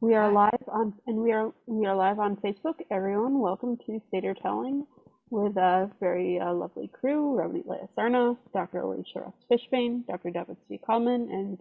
[0.00, 2.74] We are live on, and we are we are live on Facebook.
[2.90, 4.86] Everyone, welcome to Seder Telling
[5.30, 8.80] with a very uh, lovely crew: Rabbi Leah Sarna, Dr.
[8.82, 10.30] Elisha Russ Fishbane, Dr.
[10.30, 11.58] David Zvi Kalman, and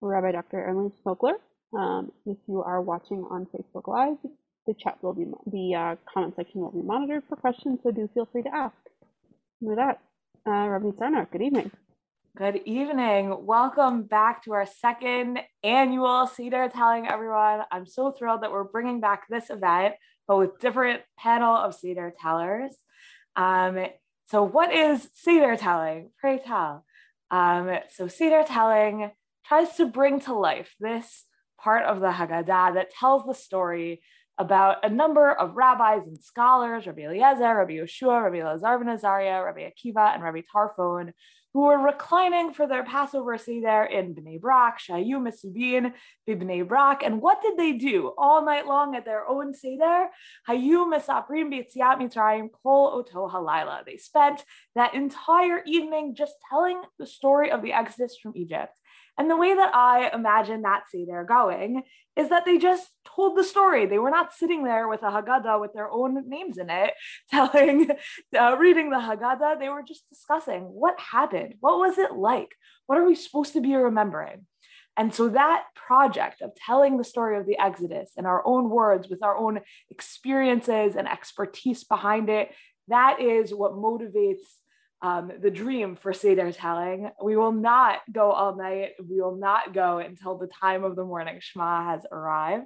[0.00, 0.66] Rabbi Dr.
[0.66, 1.34] Erin Smokler.
[1.78, 4.16] Um, if you are watching on Facebook Live,
[4.66, 8.08] the chat will be the uh, comment section will be monitored for questions, so do
[8.14, 8.76] feel free to ask.
[9.60, 10.00] And with that,
[10.46, 11.70] uh, Rabbi Sarna, good evening.
[12.36, 13.46] Good evening.
[13.46, 17.60] Welcome back to our second annual Seder Telling, everyone.
[17.70, 19.94] I'm so thrilled that we're bringing back this event,
[20.26, 22.74] but with different panel of Seder tellers.
[23.36, 23.86] Um,
[24.24, 26.10] so, what is Seder Telling?
[26.18, 26.84] Pray tell.
[27.30, 29.12] Um, so, Seder Telling
[29.46, 31.26] tries to bring to life this
[31.60, 34.02] part of the Haggadah that tells the story
[34.38, 39.44] about a number of rabbis and scholars, Rabbi Eliezer, Rabbi Yehoshua, Rabbi Lazar ben Azariah,
[39.44, 41.12] Rabbi Akiva, and Rabbi Tarfon,
[41.54, 45.92] who were reclining for their Passover Seder in Bnei Brak, Shayu Mesubin,
[46.28, 47.04] Bnei Brak.
[47.04, 50.08] And what did they do all night long at their own Seder?
[50.48, 53.30] Hayu Mesaprim B'Yitziat Mitzrayim Kol Oto.
[53.86, 54.44] They spent
[54.74, 58.76] that entire evening just telling the story of the Exodus from Egypt.
[59.16, 61.82] And the way that I imagine that Seder going
[62.16, 63.86] is that they just told the story.
[63.86, 66.94] They were not sitting there with a Haggadah with their own names in it,
[67.30, 67.90] telling,
[68.38, 69.60] uh, reading the Haggadah.
[69.60, 71.54] They were just discussing what happened.
[71.60, 72.54] What was it like?
[72.86, 74.46] What are we supposed to be remembering?
[74.96, 79.08] And so that project of telling the story of the Exodus in our own words,
[79.08, 82.52] with our own experiences and expertise behind it,
[82.88, 84.44] that is what motivates
[85.04, 87.10] um, the dream for Seder telling.
[87.22, 88.92] We will not go all night.
[89.06, 92.64] We will not go until the time of the morning Shema has arrived.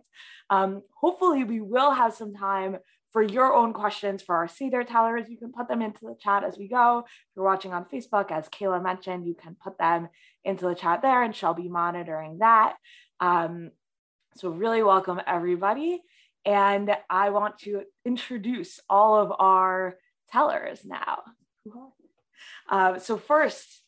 [0.49, 2.79] Um, hopefully, we will have some time
[3.13, 5.29] for your own questions for our Seder tellers.
[5.29, 7.01] You can put them into the chat as we go.
[7.01, 10.09] If you're watching on Facebook, as Kayla mentioned, you can put them
[10.45, 12.77] into the chat there and she'll be monitoring that.
[13.19, 13.73] Um,
[14.37, 16.03] so, really welcome everybody.
[16.45, 19.97] And I want to introduce all of our
[20.31, 21.19] tellers now.
[22.69, 23.83] Uh, so first,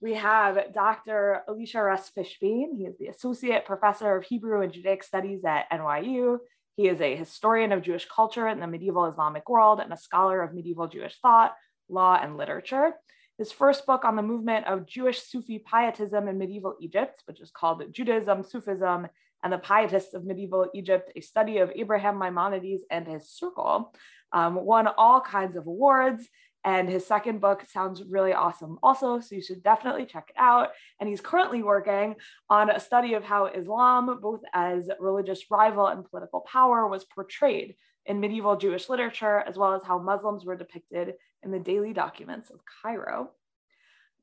[0.00, 1.42] we have Dr.
[1.48, 2.76] Elisha Russ Fishbane.
[2.76, 6.38] He is the Associate Professor of Hebrew and Judaic Studies at NYU.
[6.76, 10.42] He is a historian of Jewish culture in the medieval Islamic world and a scholar
[10.42, 11.54] of medieval Jewish thought,
[11.88, 12.92] law, and literature.
[13.38, 17.50] His first book on the movement of Jewish Sufi pietism in medieval Egypt, which is
[17.50, 19.08] called Judaism, Sufism,
[19.42, 23.94] and the Pietists of Medieval Egypt, a study of Abraham Maimonides and his circle,
[24.32, 26.28] um, won all kinds of awards
[26.66, 30.70] and his second book sounds really awesome also, so you should definitely check it out.
[30.98, 32.16] And he's currently working
[32.50, 37.76] on a study of how Islam, both as religious rival and political power, was portrayed
[38.04, 42.50] in medieval Jewish literature, as well as how Muslims were depicted in the daily documents
[42.50, 43.30] of Cairo.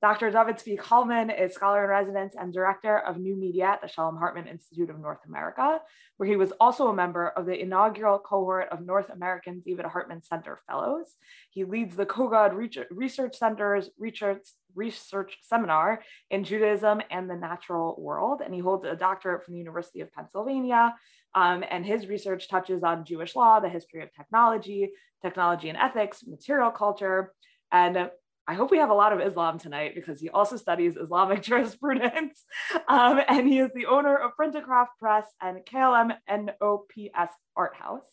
[0.03, 0.31] Dr.
[0.31, 4.17] David Zvi Kalman is scholar in residence and director of new media at the Shalom
[4.17, 5.79] Hartman Institute of North America,
[6.17, 10.21] where he was also a member of the inaugural cohort of North American David Hartman
[10.21, 11.15] Center Fellows.
[11.51, 12.53] He leads the Kogod
[12.91, 18.97] Research Center's research, research seminar in Judaism and the natural world, and he holds a
[18.97, 20.93] doctorate from the University of Pennsylvania.
[21.33, 24.91] Um, and his research touches on Jewish law, the history of technology,
[25.21, 27.31] technology and ethics, material culture,
[27.71, 28.09] and
[28.47, 32.43] I hope we have a lot of Islam tonight because he also studies Islamic jurisprudence.
[32.87, 38.07] Um, and he is the owner of Print-O-Craft Press and KLM NOPS Art House.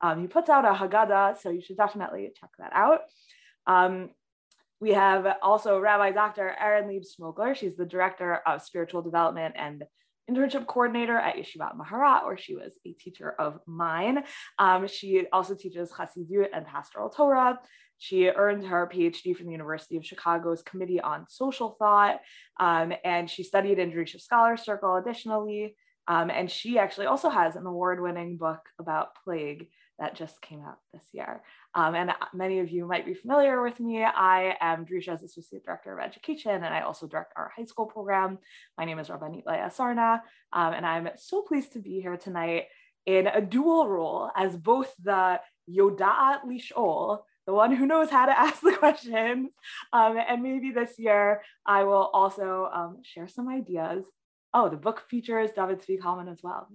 [0.00, 3.00] Um, he puts out a Haggadah, so you should definitely check that out.
[3.66, 4.10] Um,
[4.80, 6.54] we have also Rabbi Dr.
[6.60, 7.54] Erin Leib Smokler.
[7.54, 9.84] She's the director of spiritual development and
[10.30, 14.24] internship coordinator at Yeshivat Maharat, where she was a teacher of mine.
[14.58, 17.58] Um, she also teaches Chassidut and Pastoral Torah.
[17.98, 22.20] She earned her PhD from the University of Chicago's Committee on Social Thought,
[22.60, 25.76] um, and she studied in Drisha Scholar Circle additionally.
[26.08, 29.68] Um, and she actually also has an award winning book about plague
[29.98, 31.42] that just came out this year.
[31.74, 34.04] Um, and many of you might be familiar with me.
[34.04, 38.38] I am Drisha's Associate Director of Education, and I also direct our high school program.
[38.78, 40.20] My name is Rabbanit Leah Sarna,
[40.52, 42.64] um, and I'm so pleased to be here tonight
[43.06, 45.40] in a dual role as both the
[45.70, 49.50] Yoda'at Lishol, the one who knows how to ask the questions.
[49.92, 54.04] Um, and maybe this year I will also um, share some ideas.
[54.54, 56.66] Oh, the book features David Zvi as well.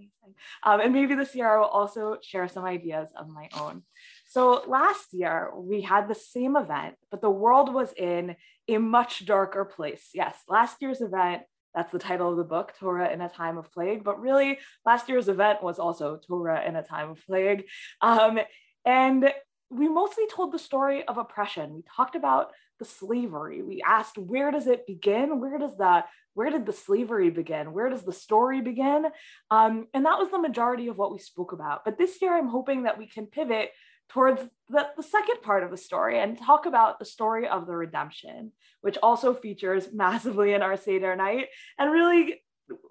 [0.64, 3.82] Um, and maybe this year I will also share some ideas of my own.
[4.28, 8.36] So last year we had the same event, but the world was in
[8.68, 10.10] a much darker place.
[10.14, 11.44] Yes, last year's event
[11.74, 14.04] that's the title of the book, Torah in a Time of Plague.
[14.04, 17.64] But really, last year's event was also Torah in a Time of Plague.
[18.02, 18.40] Um,
[18.86, 19.32] and
[19.72, 21.74] we mostly told the story of oppression.
[21.74, 23.62] We talked about the slavery.
[23.62, 25.40] We asked, where does it begin?
[25.40, 26.04] Where does the
[26.34, 27.74] where did the slavery begin?
[27.74, 29.06] Where does the story begin?
[29.50, 31.84] Um, and that was the majority of what we spoke about.
[31.84, 33.72] But this year, I'm hoping that we can pivot
[34.08, 37.76] towards the, the second part of the story and talk about the story of the
[37.76, 41.48] redemption, which also features massively in our Seder night.
[41.78, 42.42] And really,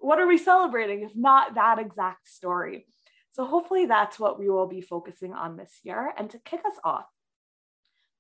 [0.00, 2.87] what are we celebrating if not that exact story?
[3.32, 6.12] So hopefully that's what we will be focusing on this year.
[6.17, 7.06] And to kick us off,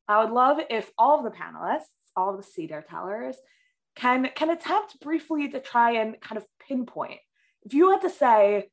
[0.08, 1.86] I would love if all of the panelists,
[2.16, 3.36] all of the Seder tellers,
[3.96, 7.20] can, can attempt briefly to try and kind of pinpoint.
[7.64, 8.70] If you had to say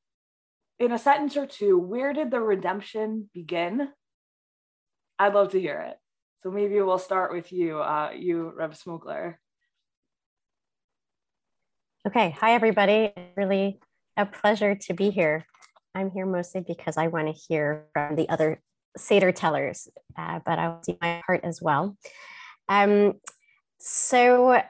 [0.80, 3.90] in a sentence or two, where did the redemption begin?
[5.19, 5.98] I'd love to hear it.
[6.44, 9.36] So maybe we'll start with you, uh, you, Reb Smokler.
[12.07, 13.12] Okay, hi everybody.
[13.36, 13.80] Really
[14.16, 15.45] a pleasure to be here.
[15.97, 18.61] I'm here mostly because I want to hear from the other
[18.95, 21.97] Seder tellers, uh, but I will see my part as well.
[22.69, 23.13] Um,
[23.79, 24.61] so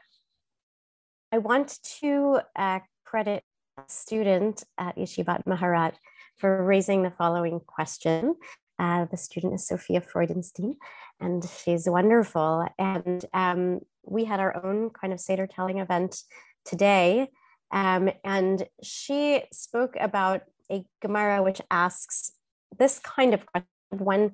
[1.33, 3.43] I want to uh, credit
[3.77, 5.95] a student at Yeshivat Maharat
[6.37, 8.35] for raising the following question.
[8.79, 10.75] Uh, the student is Sophia Freudenstein,
[11.19, 12.65] and she's wonderful.
[12.79, 16.21] And um, we had our own kind of Seder telling event
[16.63, 17.27] today.
[17.71, 22.33] Um, and she spoke about a Gemara which asks
[22.77, 24.31] this kind of question when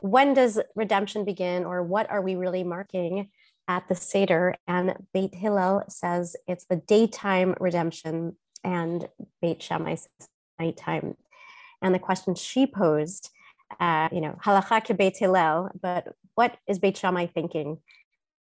[0.00, 3.30] when does redemption begin or what are we really marking
[3.68, 4.56] at the Seder?
[4.66, 9.08] And Beit Hillel says it's the daytime redemption and
[9.40, 11.16] Beit Shammai says nighttime.
[11.80, 13.30] And the question she posed,
[13.78, 17.78] uh, you know, halacha Beit Hillel, but what is Beit Shammai thinking?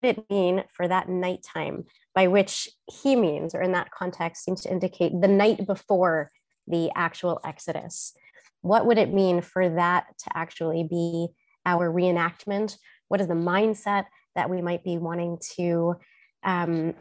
[0.01, 1.85] What did it mean for that nighttime
[2.15, 2.69] by which
[3.03, 6.31] he means, or in that context, seems to indicate the night before
[6.67, 8.15] the actual Exodus.
[8.63, 11.29] What would it mean for that to actually be
[11.65, 12.77] our reenactment?
[13.09, 15.97] What is the mindset that we might be wanting to
[16.43, 16.95] um,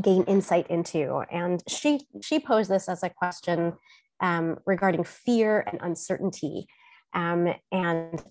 [0.00, 1.22] gain insight into?
[1.30, 3.74] And she she posed this as a question
[4.20, 6.66] um, regarding fear and uncertainty,
[7.14, 8.22] um, and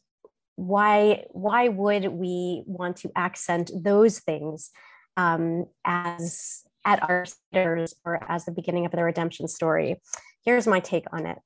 [0.56, 4.72] why why would we want to accent those things
[5.18, 10.02] um, as at our centers or as the beginning of the redemption story.
[10.46, 11.40] Here's my take on it.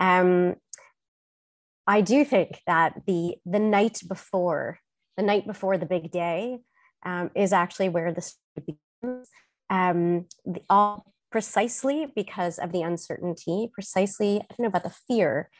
[0.00, 0.56] Um,
[1.86, 4.78] I do think that the the night before
[5.16, 6.58] the night before the big day
[7.04, 9.28] um, is actually where the story begins.
[9.70, 15.50] Um, the, all precisely because of the uncertainty, precisely I don't know about the fear,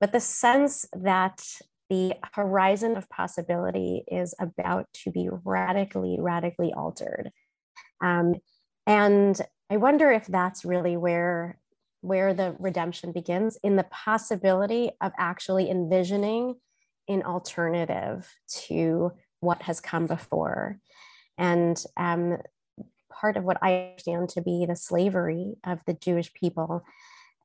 [0.00, 1.42] but the sense that
[1.88, 7.30] the horizon of possibility is about to be radically, radically altered.
[8.02, 8.36] Um,
[8.86, 11.58] and I wonder if that's really where,
[12.00, 16.54] where the redemption begins in the possibility of actually envisioning
[17.08, 20.78] an alternative to what has come before.
[21.36, 22.38] And um,
[23.10, 26.84] part of what I understand to be the slavery of the Jewish people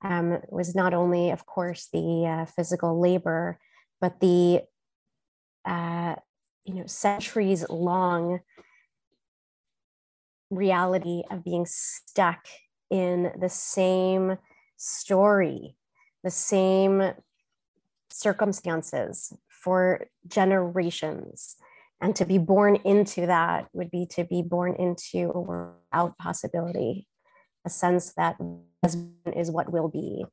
[0.02, 3.60] um, was not only, of course, the uh, physical labor,
[4.00, 4.62] but the
[5.66, 6.16] uh,
[6.64, 8.40] you know centuries long
[10.50, 12.46] reality of being stuck
[12.90, 14.38] in the same
[14.78, 15.76] story,
[16.24, 17.14] the same
[18.10, 21.56] circumstances for generations.
[22.02, 26.18] And to be born into that would be to be born into a world without
[26.18, 27.08] possibility,
[27.66, 28.36] a sense that
[29.36, 30.26] is what will be.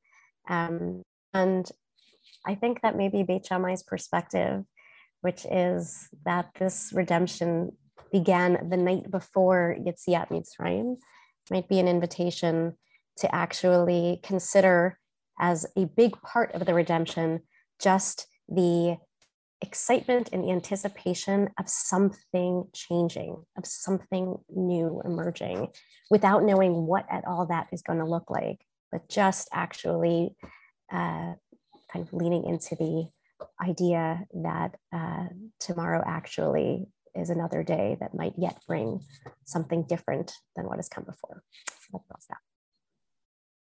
[0.49, 1.03] Um,
[1.33, 1.71] and
[2.45, 4.65] I think that maybe Beit Shammai's perspective,
[5.21, 7.73] which is that this redemption
[8.11, 10.97] began the night before Yetziat Mitzrayim,
[11.53, 12.75] might be an invitation
[13.19, 14.99] to actually consider
[15.39, 17.41] as a big part of the redemption
[17.81, 18.97] just the
[19.61, 25.69] excitement and the anticipation of something changing, of something new emerging,
[26.11, 30.35] without knowing what at all that is going to look like, but just actually
[30.93, 31.33] uh,
[31.93, 33.09] kind of leaning into the
[33.63, 35.27] idea that uh,
[35.61, 39.01] tomorrow actually is another day that might yet bring
[39.45, 41.43] something different than what has come before.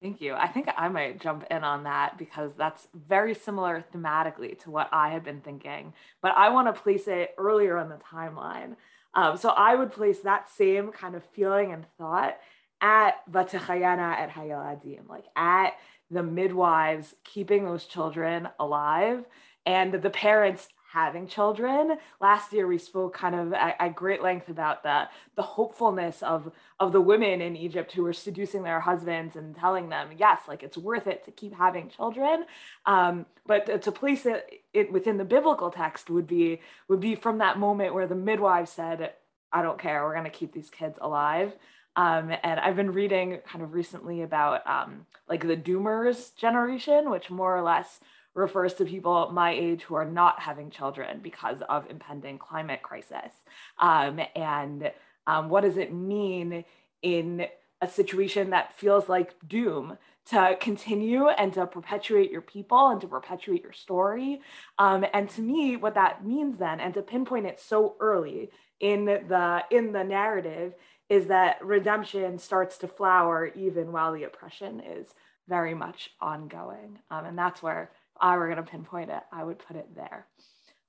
[0.03, 0.35] Thank you.
[0.35, 4.89] I think I might jump in on that because that's very similar thematically to what
[4.93, 8.75] I had been thinking, but I want to place it earlier on the timeline.
[9.15, 12.37] Um, so I would place that same kind of feeling and thought
[12.81, 15.75] at Vatechayana at Hayaladim, like at
[16.11, 19.25] the midwives keeping those children alive
[19.65, 21.97] and the parents having children.
[22.21, 26.53] Last year we spoke kind of at, at, great length about the the hopefulness of
[26.79, 30.63] of the women in Egypt who were seducing their husbands and telling them, yes, like
[30.63, 32.45] it's worth it to keep having children.
[32.87, 37.15] Um, but to, to place it, it within the biblical text would be would be
[37.15, 39.13] from that moment where the midwife said,
[39.53, 40.05] I don't care.
[40.05, 41.55] We're going to keep these kids alive.
[41.95, 47.31] Um, and I've been reading kind of recently about um, like the doomers generation, which
[47.31, 48.01] more or less
[48.35, 53.33] refers to people my age who are not having children because of impending climate crisis.
[53.79, 54.91] Um, and
[55.27, 56.65] um, what does it mean
[57.03, 57.47] in
[57.83, 59.99] a situation that feels like doom
[60.31, 64.41] to continue and to perpetuate your people and to perpetuate your story.
[64.79, 69.05] Um, and to me, what that means then, and to pinpoint it so early in
[69.05, 70.75] the in the narrative,
[71.09, 75.09] is that redemption starts to flower even while the oppression is
[75.49, 77.01] very much ongoing.
[77.11, 77.91] Um, and that's where
[78.23, 80.27] I were going to pinpoint it, I would put it there.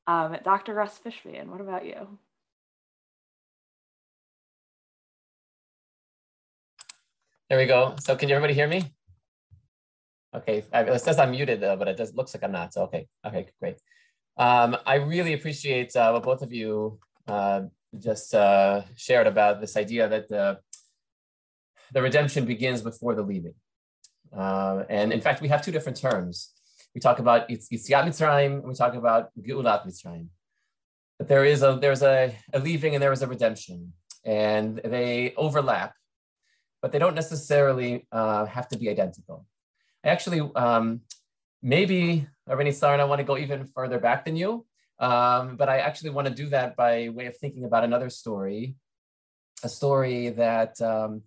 [0.06, 0.74] Um, Dr.
[0.74, 2.20] Russ Fishbane, what about you?
[7.50, 7.96] There we go.
[8.00, 8.84] So can everybody hear me?
[10.36, 12.74] Okay, it says I'm muted, though, but it does looks like I'm not.
[12.74, 13.78] So okay, okay, great.
[14.38, 17.62] Um, I really appreciate uh, what both of you uh,
[18.00, 20.60] just uh, shared about this idea that the,
[21.92, 23.54] the redemption begins before the leaving.
[24.36, 26.54] Uh, and in fact, we have two different terms.
[26.94, 30.28] We talk about Yitziat Mitzrayim, and we talk about Geulat Mitzrayim.
[31.18, 33.94] But there is a there's a, a leaving and there is a redemption,
[34.26, 35.94] and they overlap,
[36.82, 39.46] but they don't necessarily uh, have to be identical.
[40.04, 41.02] I actually, um,
[41.62, 44.66] maybe, Rabbi Sarn, I want to go even further back than you,
[45.00, 48.76] um, but I actually want to do that by way of thinking about another story,
[49.64, 51.24] a story that um,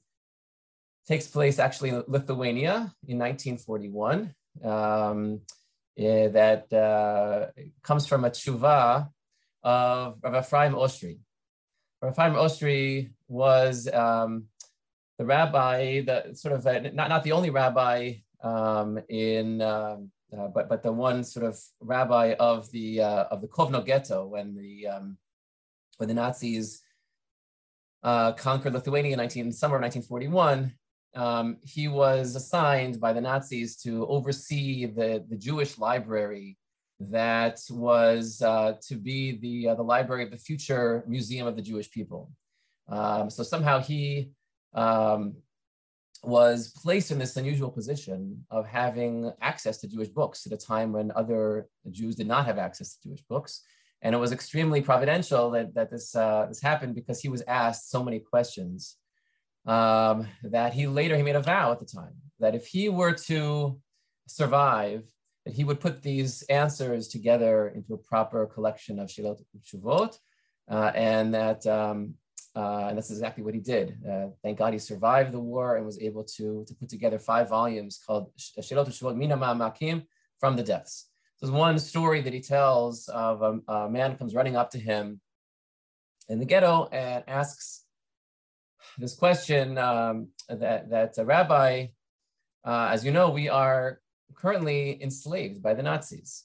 [1.09, 5.41] takes place actually in Lithuania in 1941, um,
[5.97, 7.47] eh, that uh,
[7.83, 9.09] comes from a tshuva
[9.63, 11.19] of Rav Ephraim Oshry.
[12.03, 14.45] Rav Ephraim Oshry was um,
[15.19, 20.49] the rabbi, the sort of, uh, not, not the only rabbi um, in um, uh,
[20.49, 24.55] but but the one sort of rabbi of the uh, of the Kovno ghetto when
[24.55, 25.17] the um,
[25.99, 26.83] when the Nazis
[28.03, 30.73] uh, conquered Lithuania in 19 summer of 1941.
[31.17, 36.59] Um, he was assigned by the Nazis to oversee the, the Jewish library
[37.01, 41.63] that was uh, to be the, uh, the library of the future museum of the
[41.63, 42.31] Jewish people.
[42.89, 44.31] Um, so somehow he
[44.75, 45.37] um,
[46.23, 50.93] was placed in this unusual position of having access to Jewish books at a time
[50.93, 53.63] when other Jews did not have access to Jewish books.
[54.03, 57.91] And it was extremely providential that, that this, uh, this happened because he was asked
[57.91, 58.97] so many questions
[59.67, 63.13] um, that he later, he made a vow at the time that if he were
[63.13, 63.81] to
[64.27, 65.03] survive,
[65.45, 70.19] that he would put these answers together into a proper collection of Shilot Shuvot,
[70.71, 72.15] uh, and that um,
[72.57, 73.99] uh, and that's exactly what he did.
[74.09, 77.51] Uh, thank God he survived the war and was able to, to put together five
[77.51, 80.05] volumes called Shirot Shuvot Mina Makim
[80.41, 81.11] from the depths.
[81.39, 85.21] There's one story that he tells of a, a, man comes running up to him
[86.31, 87.85] in the ghetto and asks
[88.99, 91.87] this question um, that, that a rabbi,
[92.65, 94.01] uh, as you know, we are
[94.35, 96.45] currently enslaved by the Nazis.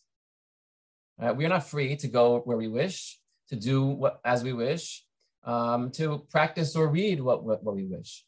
[1.22, 4.54] Uh, we are not free to go where we wish, to do what, as we
[4.54, 5.04] wish
[5.44, 8.26] um, to practice or read what, what, what we wish.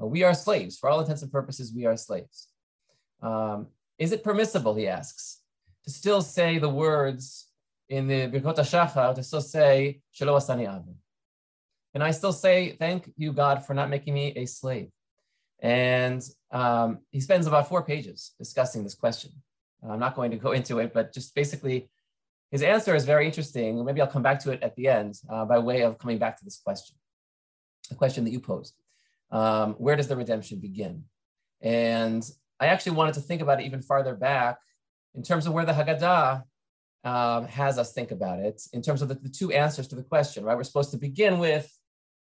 [0.00, 0.78] Uh, we are slaves.
[0.78, 2.48] For all intents and purposes, we are slaves.
[3.22, 3.68] Um,
[3.98, 5.40] is it permissible, he asks,
[5.84, 7.48] to still say the words
[7.88, 10.96] in the Birkot HaShachar, to still say, Shelo Asani Avin?
[11.94, 14.90] And I still say, thank you, God, for not making me a slave.
[15.60, 19.30] And um, he spends about four pages discussing this question.
[19.88, 21.90] I'm not going to go into it, but just basically
[22.50, 23.84] his answer is very interesting.
[23.84, 26.38] Maybe I'll come back to it at the end uh, by way of coming back
[26.38, 26.96] to this question,
[27.88, 28.74] the question that you posed.
[29.30, 31.04] Um, where does the redemption begin?
[31.60, 32.28] And
[32.60, 34.58] I actually wanted to think about it even farther back
[35.14, 36.44] in terms of where the Haggadah
[37.04, 40.02] um, has us think about it, in terms of the, the, two answers to the
[40.02, 40.56] question, right?
[40.56, 41.70] We're supposed to begin with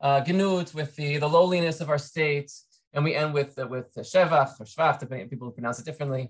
[0.04, 0.23] uh,
[0.75, 2.50] with the, the lowliness of our state,
[2.92, 6.25] and we end with, uh, with Shevach or Shvach, depending people pronounce it differently,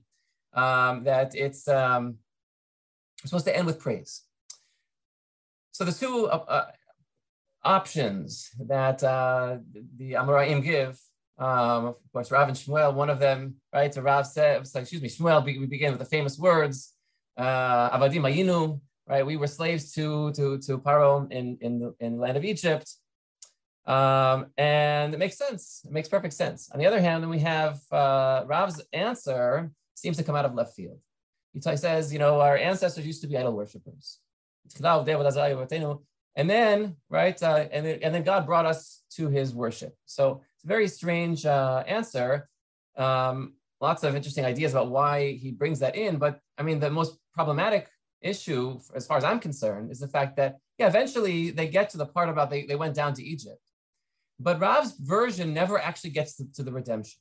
[0.62, 2.04] um, that it's, um,
[3.24, 4.22] supposed to end with praise.
[5.72, 6.66] So the two uh, uh,
[7.64, 9.58] options that uh,
[9.96, 11.00] the Amoraim give,
[11.38, 13.92] um, of course, Rav and Shmuel, one of them, right?
[13.92, 16.92] So Rav said, excuse me, Shmuel, we begin with the famous words,
[17.36, 19.26] uh, Avadim Ayinu, right?
[19.26, 22.86] We were slaves to to to Paro in in the, in the land of Egypt,
[23.86, 25.82] um, and it makes sense.
[25.84, 26.70] It makes perfect sense.
[26.72, 30.54] On the other hand, then we have uh, Rav's answer seems to come out of
[30.54, 30.98] left field.
[31.52, 34.18] He says, you know, our ancestors used to be idol worshippers.
[36.36, 39.94] And then, right, uh, and, then, and then God brought us to his worship.
[40.06, 42.48] So it's a very strange uh, answer.
[42.96, 46.16] Um, lots of interesting ideas about why he brings that in.
[46.16, 47.88] But I mean, the most problematic
[48.20, 51.98] issue, as far as I'm concerned, is the fact that yeah, eventually they get to
[51.98, 53.60] the part about they, they went down to Egypt.
[54.38, 57.18] But Rav's version never actually gets to, to the redemption.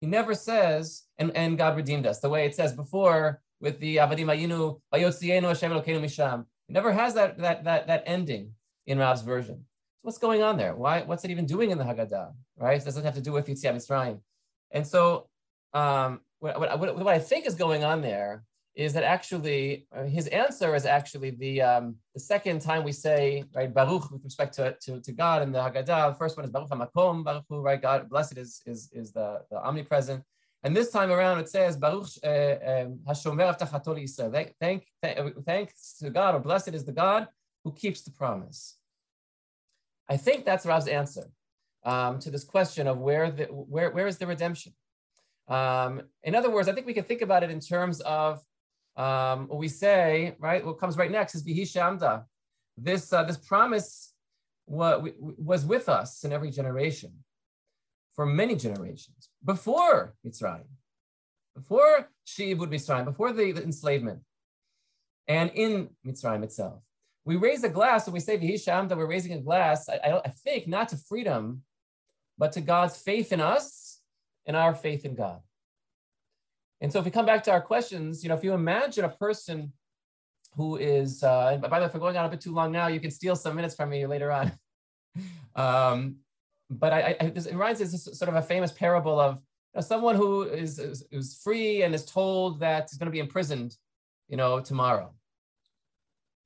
[0.00, 3.96] He never says, and, and God redeemed us, the way it says before with the
[3.96, 6.40] Avadim Ayinu, Hashem Misham.
[6.68, 8.52] It never has that, that, that, that ending
[8.86, 9.56] in Rav's version.
[9.56, 10.74] So what's going on there?
[10.74, 12.80] Why, what's it even doing in the Haggadah, right?
[12.80, 14.20] It doesn't have to do with Yitziat Mitzrayim.
[14.70, 15.28] And so
[15.72, 18.44] um, what, what, what I think is going on there
[18.74, 23.44] is that actually uh, his answer is actually the um, the second time we say
[23.54, 26.12] right Baruch with respect to, to, to God in the Haggadah.
[26.12, 27.80] The first one is Baruch Hamakom, Baruch right?
[27.80, 30.22] God, blessed is is, is the, the omnipresent.
[30.64, 34.32] And this time around it says Baruch uh, um, Hashomer Avtachato Yisrael.
[34.32, 37.28] Thank, thank, uh, thanks to God, or blessed is the God
[37.64, 38.76] who keeps the promise.
[40.08, 41.30] I think that's Rav's answer
[41.84, 44.72] um, to this question of where the where where is the redemption.
[45.48, 48.42] Um, in other words, I think we can think about it in terms of
[48.98, 52.24] um, we say, right, what comes right next is Vihi Shamda.
[52.76, 54.12] This, uh, this promise
[54.66, 57.12] was with us in every generation
[58.14, 60.66] for many generations before Mitzrayim,
[61.54, 64.20] before Sheivud Mitzrayim, before the, the, enslavement,
[65.28, 66.82] and in Mitzrayim itself.
[67.24, 70.18] We raise a glass when we say Vihi Shamda, we're raising a glass, I, I,
[70.24, 71.62] I think, not to freedom,
[72.36, 74.00] but to God's faith in us
[74.46, 75.40] and our faith in God.
[76.80, 79.08] And so if we come back to our questions, you know, if you imagine a
[79.08, 79.72] person
[80.54, 82.86] who is, uh, by the way, if we're going on a bit too long now,
[82.86, 84.52] you can steal some minutes from me later on.
[85.56, 86.16] um,
[86.70, 89.80] but I, I, it reminds me of sort of a famous parable of you know,
[89.80, 93.76] someone who is, is, is free and is told that he's going to be imprisoned,
[94.28, 95.14] you know, tomorrow.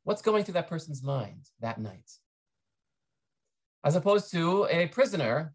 [0.05, 2.11] What's going through that person's mind that night?
[3.85, 5.55] As opposed to a prisoner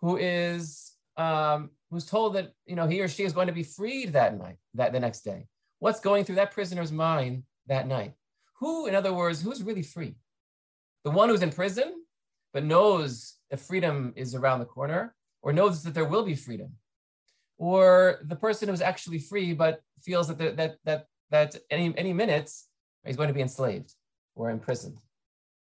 [0.00, 3.62] who is um, who's told that you know he or she is going to be
[3.62, 5.46] freed that night, that the next day.
[5.78, 8.14] What's going through that prisoner's mind that night?
[8.60, 10.14] Who, in other words, who's really free?
[11.04, 12.02] The one who's in prison,
[12.52, 16.72] but knows that freedom is around the corner, or knows that there will be freedom,
[17.58, 22.68] or the person who's actually free but feels that that that that any any minutes
[23.04, 23.92] he's going to be enslaved
[24.34, 24.98] or imprisoned.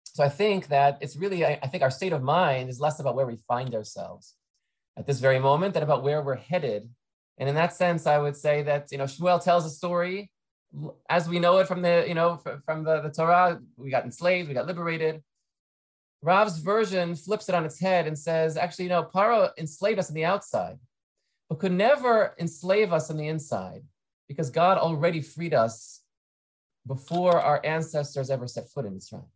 [0.04, 3.00] So I think that it's really I, I think our state of mind is less
[3.00, 4.36] about where we find ourselves
[4.98, 6.90] at this very moment and about where we're headed.
[7.38, 10.32] And in that sense, I would say that, you know, Shmuel tells a story
[11.10, 14.48] as we know it from the, you know, from the, the Torah, we got enslaved,
[14.48, 15.24] we got liberated.
[16.22, 20.10] Rav's version flips it on its head and says, actually, you know, Paro enslaved us
[20.10, 20.78] on the outside,
[21.50, 23.84] but could never enslave us on the inside
[24.28, 26.02] because God already freed us
[26.88, 29.30] before our ancestors ever set foot in Israel.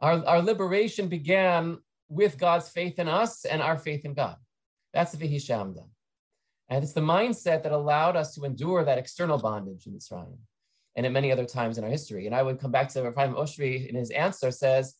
[0.00, 1.78] Our, our liberation began
[2.12, 4.36] with God's faith in us and our faith in God.
[4.92, 5.84] That's the Vihishamda.
[6.68, 10.36] And it's the mindset that allowed us to endure that external bondage in Mitzrayim
[10.94, 12.26] and at many other times in our history.
[12.26, 14.94] And I would come back to Rafaim Oshri in his answer says,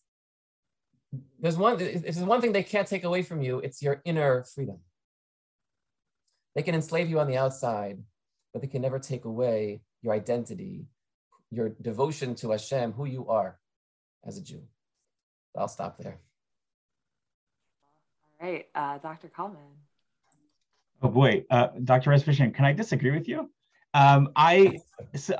[1.38, 4.44] there's one, if there's one thing they can't take away from you, it's your inner
[4.44, 4.78] freedom.
[6.54, 7.98] They can enslave you on the outside,
[8.54, 10.86] but they can never take away your identity,
[11.50, 13.58] your devotion to Hashem, who you are
[14.26, 14.62] as a Jew.
[15.54, 16.18] I'll stop there
[18.42, 19.28] right, uh, Dr.
[19.28, 19.60] Kalman.
[21.02, 22.10] Oh boy, uh, Dr.
[22.10, 23.50] Respishin, can I disagree with you?
[23.94, 24.78] Um, I,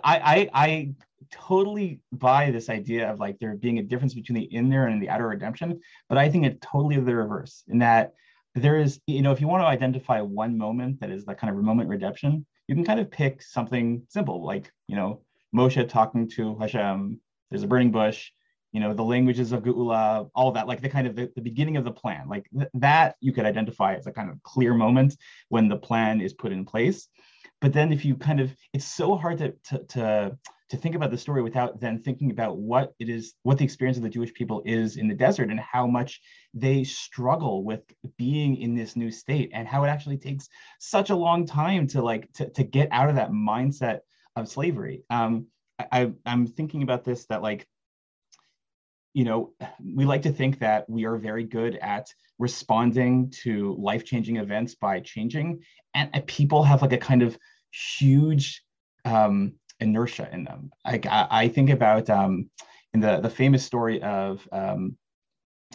[0.04, 0.94] I, I, I
[1.30, 5.08] totally buy this idea of like there being a difference between the inner and the
[5.08, 8.12] outer redemption, but I think it's totally the reverse in that
[8.54, 11.54] there is, you know, if you want to identify one moment that is the kind
[11.54, 15.22] of moment redemption, you can kind of pick something simple like, you know,
[15.54, 18.30] Moshe talking to Hashem, there's a burning bush,
[18.72, 21.76] you know the languages of Geula, all that, like the kind of the, the beginning
[21.76, 25.16] of the plan, like th- that you could identify as a kind of clear moment
[25.48, 27.08] when the plan is put in place.
[27.60, 30.38] But then if you kind of, it's so hard to to to,
[30.70, 33.98] to think about the story without then thinking about what it is, what the experience
[33.98, 36.20] of the Jewish people is in the desert and how much
[36.54, 37.82] they struggle with
[38.16, 40.48] being in this new state and how it actually takes
[40.80, 44.00] such a long time to like to, to get out of that mindset
[44.34, 45.02] of slavery.
[45.10, 45.46] Um,
[45.78, 47.66] I, I'm thinking about this that like
[49.14, 49.52] you know,
[49.84, 55.00] we like to think that we are very good at responding to life-changing events by
[55.00, 55.62] changing,
[55.94, 57.36] and, and people have like a kind of
[57.70, 58.62] huge
[59.04, 60.70] um, inertia in them.
[60.84, 62.50] Like I, think about um,
[62.94, 64.96] in the the famous story of um,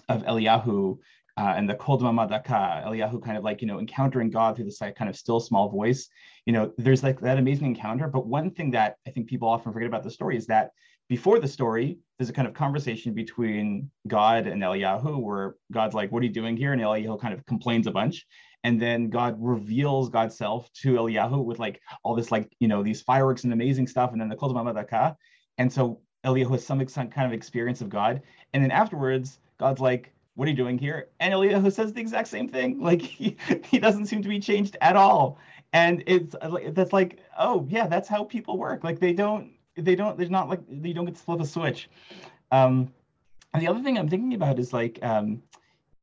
[0.09, 0.97] of Eliyahu
[1.37, 4.81] uh, and the Kol Mamadaka, Eliyahu kind of like, you know, encountering God through this
[4.81, 6.09] like kind of still small voice.
[6.45, 8.07] You know, there's like that amazing encounter.
[8.07, 10.71] But one thing that I think people often forget about the story is that
[11.07, 16.11] before the story, there's a kind of conversation between God and Eliyahu where God's like,
[16.11, 16.73] what are you doing here?
[16.73, 18.25] And Eliyahu kind of complains a bunch.
[18.63, 22.83] And then God reveals God's self to Eliyahu with like all this, like, you know,
[22.83, 24.11] these fireworks and amazing stuff.
[24.11, 25.15] And then the Kol Mamadaka.
[25.57, 28.21] And so Eliyahu has some kind of experience of God,
[28.53, 32.27] and then afterwards, God's like, "What are you doing here?" And Eliyahu says the exact
[32.27, 32.79] same thing.
[32.83, 35.39] Like he he doesn't seem to be changed at all,
[35.73, 36.35] and it's
[36.71, 38.83] that's like, oh yeah, that's how people work.
[38.83, 41.89] Like they don't they don't there's not like you don't get to flip a switch.
[42.51, 42.91] Um,
[43.53, 45.41] and the other thing I'm thinking about is like um,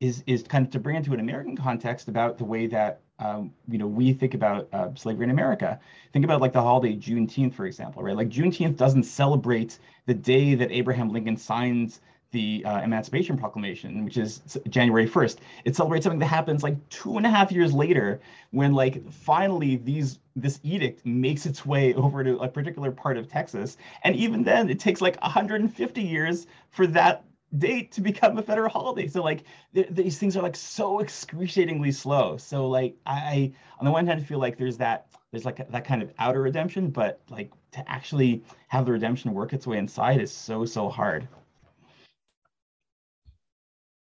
[0.00, 3.52] is is kind of to bring into an American context about the way that um,
[3.68, 5.78] you know we think about uh, slavery in America.
[6.12, 8.16] Think about like the holiday Juneteenth, for example, right?
[8.16, 12.00] Like Juneteenth doesn't celebrate the day that Abraham Lincoln signs
[12.34, 15.38] the uh, Emancipation Proclamation, which is January 1st.
[15.64, 18.20] It celebrates something that happens like two and a half years later,
[18.50, 23.28] when like finally these this edict makes its way over to a particular part of
[23.28, 27.24] Texas, and even then it takes like 150 years for that
[27.56, 29.06] date to become a federal holiday.
[29.06, 32.36] So like th- these things are like so excruciatingly slow.
[32.36, 35.84] So like I, on the one hand, I feel like there's that there's like that
[35.84, 40.20] kind of outer redemption, but like to actually have the redemption work its way inside
[40.20, 41.28] is so so hard.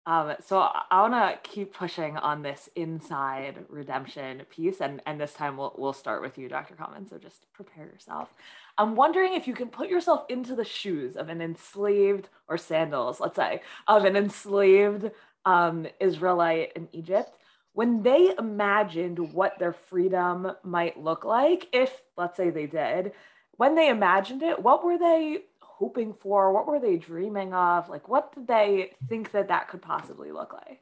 [0.08, 0.58] Um, so
[0.90, 5.74] I want to keep pushing on this inside redemption piece, and and this time we'll
[5.76, 6.74] we'll start with you, Dr.
[6.74, 7.06] Kalman.
[7.06, 8.32] So just prepare yourself.
[8.78, 13.20] I'm wondering if you can put yourself into the shoes of an enslaved, or sandals,
[13.20, 15.10] let's say, of an enslaved
[15.44, 17.36] um, Israelite in Egypt
[17.74, 23.12] when they imagined what their freedom might look like, if let's say they did,
[23.58, 25.42] when they imagined it, what were they
[25.78, 26.52] hoping for?
[26.52, 27.88] What were they dreaming of?
[27.88, 30.80] Like, what did they think that that could possibly look like?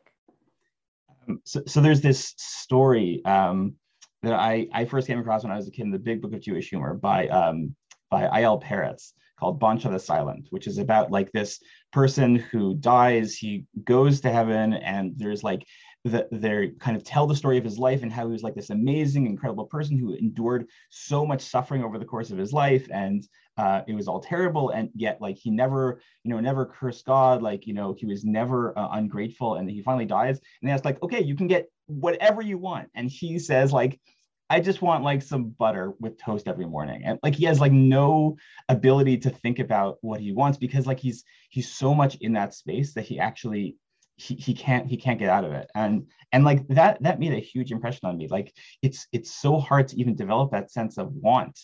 [1.28, 3.74] Um, so, so there's this story um,
[4.22, 6.32] that I, I first came across when I was a kid in the Big Book
[6.32, 7.76] of Jewish Humor by um,
[8.11, 8.59] by I.L.
[8.59, 11.61] Peretz called Bontshe the Silent, which is about like this
[11.92, 15.66] person who dies, he goes to heaven, and there's like
[16.11, 18.55] that they kind of tell the story of his life and how he was like
[18.55, 22.87] this amazing, incredible person who endured so much suffering over the course of his life,
[22.92, 24.71] and uh, it was all terrible.
[24.71, 27.42] And yet, like he never, you know, never cursed God.
[27.42, 29.57] Like you know, he was never uh, ungrateful.
[29.57, 32.88] And he finally dies, and that's like, okay, you can get whatever you want.
[32.95, 34.01] And he says like,
[34.49, 37.03] I just want like some butter with toast every morning.
[37.05, 38.37] And like he has like no
[38.69, 42.55] ability to think about what he wants because like he's he's so much in that
[42.55, 43.77] space that he actually
[44.16, 45.70] he, he can't he can't get out of it.
[45.74, 48.29] And and like that that made a huge impression on me.
[48.29, 51.59] Like it's it's so hard to even develop that sense of want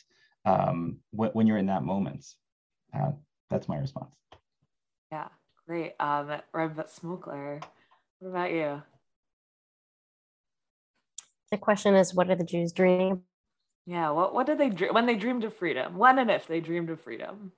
[0.45, 2.27] um when, when you're in that moment.
[2.95, 3.13] Uh,
[3.49, 4.15] that's my response.
[5.11, 5.29] Yeah
[5.67, 5.95] great.
[5.99, 7.63] Um Reb Smokler
[8.19, 8.83] what about you?
[11.51, 13.23] The question is what are the jews dreaming
[13.87, 15.97] yeah what what did they dream when they dreamed of freedom?
[15.97, 17.53] When and if they dreamed of freedom?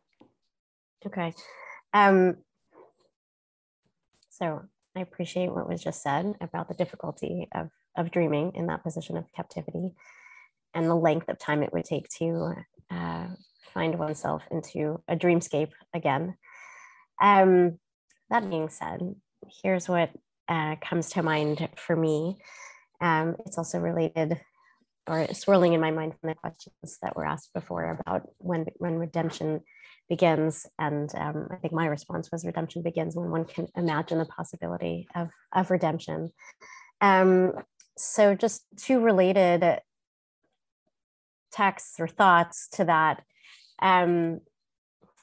[1.04, 1.34] Okay.
[1.92, 2.36] Um
[4.30, 4.62] so
[4.96, 9.16] I appreciate what was just said about the difficulty of, of dreaming in that position
[9.16, 9.92] of captivity
[10.74, 12.54] and the length of time it would take to
[12.90, 13.26] uh,
[13.72, 16.36] find oneself into a dreamscape again.
[17.20, 17.78] Um,
[18.30, 19.00] that being said,
[19.62, 20.10] here's what
[20.48, 22.36] uh, comes to mind for me.
[23.00, 24.40] Um, it's also related
[25.06, 28.96] or swirling in my mind from the questions that were asked before about when when
[28.96, 29.60] redemption
[30.08, 30.66] begins.
[30.78, 35.08] And um, I think my response was redemption begins when one can imagine the possibility
[35.14, 36.30] of, of redemption.
[37.00, 37.52] Um,
[37.96, 39.80] so, just two related
[41.52, 43.22] texts or thoughts to that.
[43.80, 44.40] Um,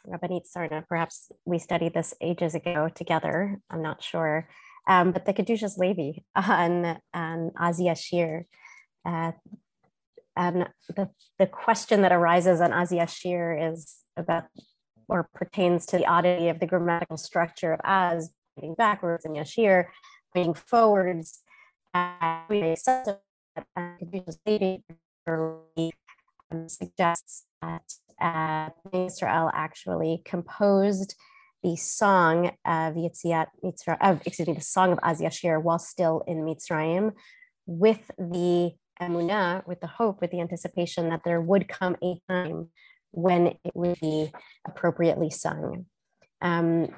[0.08, 4.48] Rabbanit Sarna, perhaps we studied this ages ago together, I'm not sure.
[4.88, 8.46] Um, but the Kedushas Levi on, on Az Yashir,
[9.06, 9.32] uh,
[10.36, 14.46] and the, the question that arises on Az Yashir is about
[15.08, 19.88] or pertains to the oddity of the grammatical structure of as pointing backwards and yashir
[20.34, 21.44] pointing forwards.
[21.94, 22.44] Uh,
[26.68, 28.70] suggests that uh,
[29.54, 31.16] actually composed
[31.64, 36.24] the song of Yitziat Mitzrayim, of, excuse me, the song of Az Yashir while still
[36.26, 37.12] in Mitzrayim
[37.68, 42.70] with the emunah, with the hope, with the anticipation that there would come a time
[43.12, 44.32] when it would be
[44.66, 45.86] appropriately sung.
[46.42, 46.90] Um,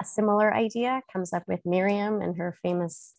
[0.00, 3.14] a similar idea comes up with Miriam and her famous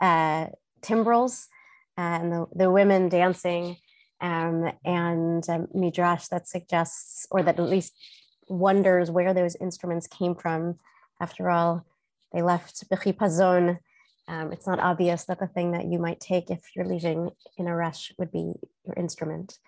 [0.00, 0.46] uh,
[0.82, 1.48] timbrels
[1.96, 3.76] uh, and the, the women dancing
[4.20, 7.94] um, and um, midrash that suggests or that at least
[8.48, 10.78] wonders where those instruments came from.
[11.20, 11.84] After all,
[12.32, 13.78] they left Bechipazon.
[14.28, 17.66] Um, it's not obvious that the thing that you might take if you're leaving in
[17.66, 18.52] a rush would be
[18.84, 19.58] your instrument.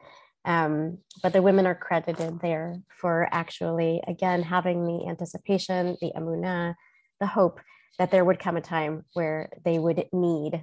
[0.44, 6.74] Um, but the women are credited there for actually, again, having the anticipation, the emunah,
[7.18, 7.60] the hope
[7.98, 10.62] that there would come a time where they would need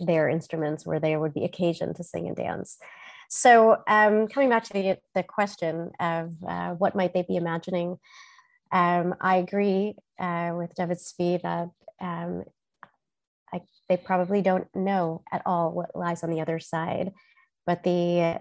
[0.00, 2.78] their instruments, where there would be occasion to sing and dance.
[3.28, 7.98] So, um, coming back to the, the question of uh, what might they be imagining,
[8.72, 12.44] Um, I agree uh, with David Zvi that um,
[13.88, 17.12] they probably don't know at all what lies on the other side.
[17.66, 18.40] But the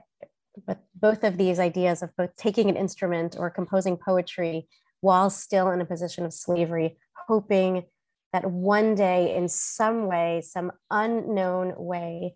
[0.65, 4.67] but both of these ideas of both taking an instrument or composing poetry
[5.01, 7.83] while still in a position of slavery, hoping
[8.31, 12.35] that one day, in some way, some unknown way,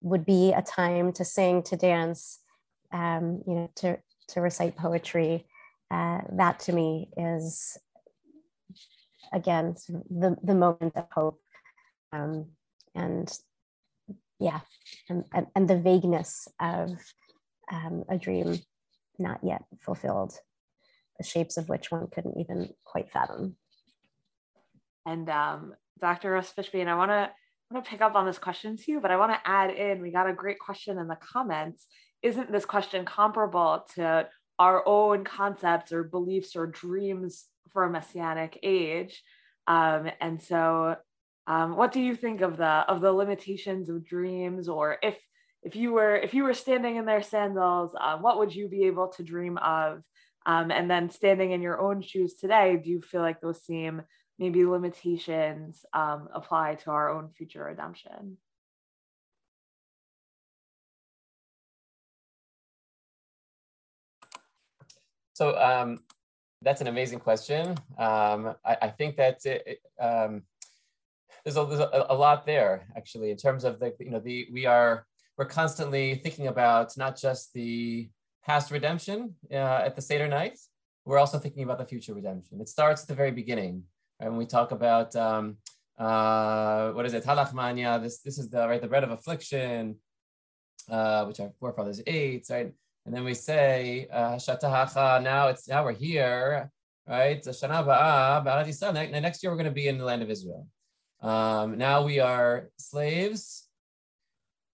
[0.00, 2.40] would be a time to sing, to dance,
[2.92, 5.46] um, you know, to to recite poetry.
[5.90, 7.76] Uh, that to me is
[9.32, 9.74] again
[10.10, 11.40] the the moment of hope,
[12.12, 12.46] um,
[12.94, 13.32] and
[14.38, 14.60] yeah,
[15.08, 16.90] and, and, and the vagueness of
[17.72, 18.58] um, a dream
[19.18, 20.34] not yet fulfilled,
[21.18, 23.56] the shapes of which one couldn't even quite fathom.
[25.06, 26.32] And um, Dr.
[26.32, 27.30] Russ Fishbane, I want to
[27.72, 30.02] want to pick up on this question too, but I want to add in.
[30.02, 31.86] We got a great question in the comments.
[32.22, 38.58] Isn't this question comparable to our own concepts or beliefs or dreams for a messianic
[38.62, 39.22] age?
[39.66, 40.96] Um, and so,
[41.46, 45.18] um, what do you think of the of the limitations of dreams, or if
[45.62, 48.84] if you were if you were standing in their sandals, uh, what would you be
[48.84, 50.02] able to dream of?
[50.44, 54.02] Um, and then standing in your own shoes today, do you feel like those seem
[54.38, 58.38] maybe limitations um, apply to our own future redemption?
[65.34, 66.00] So um,
[66.60, 67.76] that's an amazing question.
[67.98, 70.42] Um, I, I, think that it, um,
[71.44, 74.46] there's, a, there's a, a, lot there actually in terms of the you know the
[74.52, 78.08] we are we're constantly thinking about not just the
[78.44, 80.58] past redemption uh, at the Seder night,
[81.04, 82.60] we're also thinking about the future redemption.
[82.60, 83.84] It starts at the very beginning.
[84.20, 84.28] Right?
[84.28, 85.56] When we talk about, um,
[85.98, 89.96] uh, what is it, halachmania, this, this is the, right, the bread of affliction,
[90.90, 92.72] uh, which our forefathers ate, right?
[93.04, 94.38] And then we say, uh,
[95.22, 96.70] now it's, now we're here,
[97.08, 97.44] right?
[97.44, 97.62] Next
[99.42, 100.66] year we're going to be in the land of Israel.
[101.22, 103.68] Um, now we are slaves,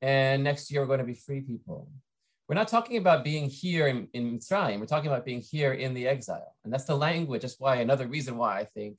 [0.00, 1.90] and next year we're going to be free people.
[2.48, 4.80] We're not talking about being here in, in Mitzrayim.
[4.80, 6.54] We're talking about being here in the exile.
[6.64, 7.42] And that's the language.
[7.42, 8.96] That's why another reason why I think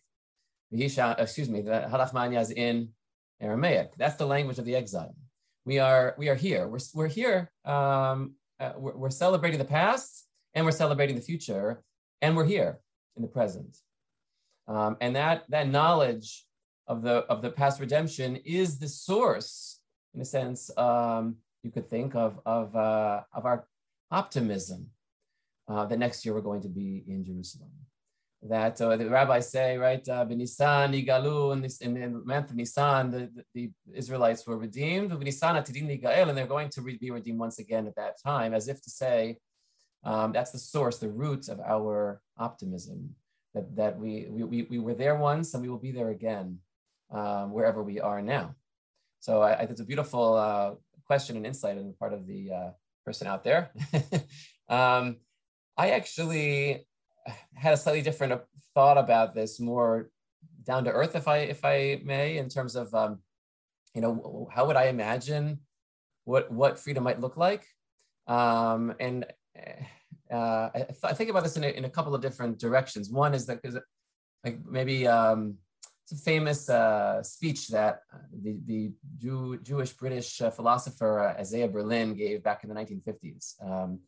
[0.71, 2.89] excuse me, the halachmania is in
[3.41, 3.95] Aramaic.
[3.97, 5.15] That's the language of the exile.
[5.65, 6.67] We are we are here.
[6.67, 7.51] We're, we're here.
[7.65, 11.81] Um, uh, we're, we're celebrating the past and we're celebrating the future
[12.21, 12.79] and we're here
[13.15, 13.77] in the present.
[14.67, 16.45] Um, and that that knowledge
[16.89, 19.79] of the of the past redemption is the source
[20.13, 23.67] in a sense, um, you could think of, of, uh, of our
[24.11, 24.87] optimism
[25.67, 27.69] uh, that next year we're going to be in Jerusalem.
[28.41, 33.11] That uh, the rabbis say, right, uh, Benisan, Igalu, in, in the month of Nisan,
[33.11, 35.21] the, the, Israelites were redeemed, and
[36.37, 39.37] they're going to be redeemed once again at that time, as if to say,
[40.05, 43.13] um, that's the source, the root of our optimism,
[43.53, 46.59] that, that we, we, we were there once and we will be there again,
[47.11, 48.55] um, wherever we are now.
[49.19, 50.71] So I, I think it's a beautiful uh,
[51.05, 52.69] question and insight on the part of the uh,
[53.05, 53.71] person out there.
[54.69, 55.17] um,
[55.77, 56.85] I actually
[57.55, 58.41] had a slightly different
[58.73, 60.09] thought about this, more
[60.63, 63.19] down to earth, if I if I may, in terms of um,
[63.93, 65.59] you know how would I imagine
[66.25, 67.65] what what freedom might look like,
[68.27, 69.25] um, and
[70.31, 73.09] uh, I, I, think about this in a, in a couple of different directions.
[73.09, 73.79] One is that because
[74.45, 75.55] like maybe um,
[76.11, 81.39] it's a famous uh, speech that uh, the, the Jew, Jewish British uh, philosopher uh,
[81.39, 83.99] Isaiah Berlin gave back in the 1950s um,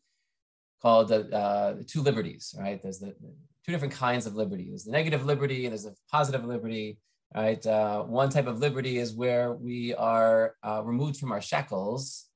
[0.80, 2.82] called uh, The Two Liberties, right?
[2.82, 3.32] There's the, the,
[3.64, 4.66] two different kinds of liberty.
[4.68, 6.98] There's the negative liberty and there's a positive liberty,
[7.32, 7.64] right?
[7.64, 12.26] Uh, one type of liberty is where we are removed from our shackles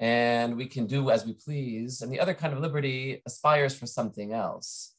[0.00, 2.02] and we can do as we please.
[2.02, 4.91] And the other kind of liberty aspires for something else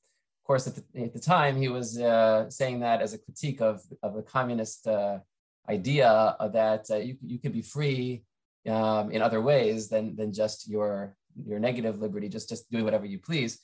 [0.44, 3.62] of course, at the, at the time, he was uh, saying that as a critique
[3.62, 5.20] of, of the communist uh,
[5.70, 8.24] idea that uh, you, you be free
[8.68, 11.16] um, in other ways than, than just your,
[11.48, 13.62] your negative liberty, just, just doing whatever you please.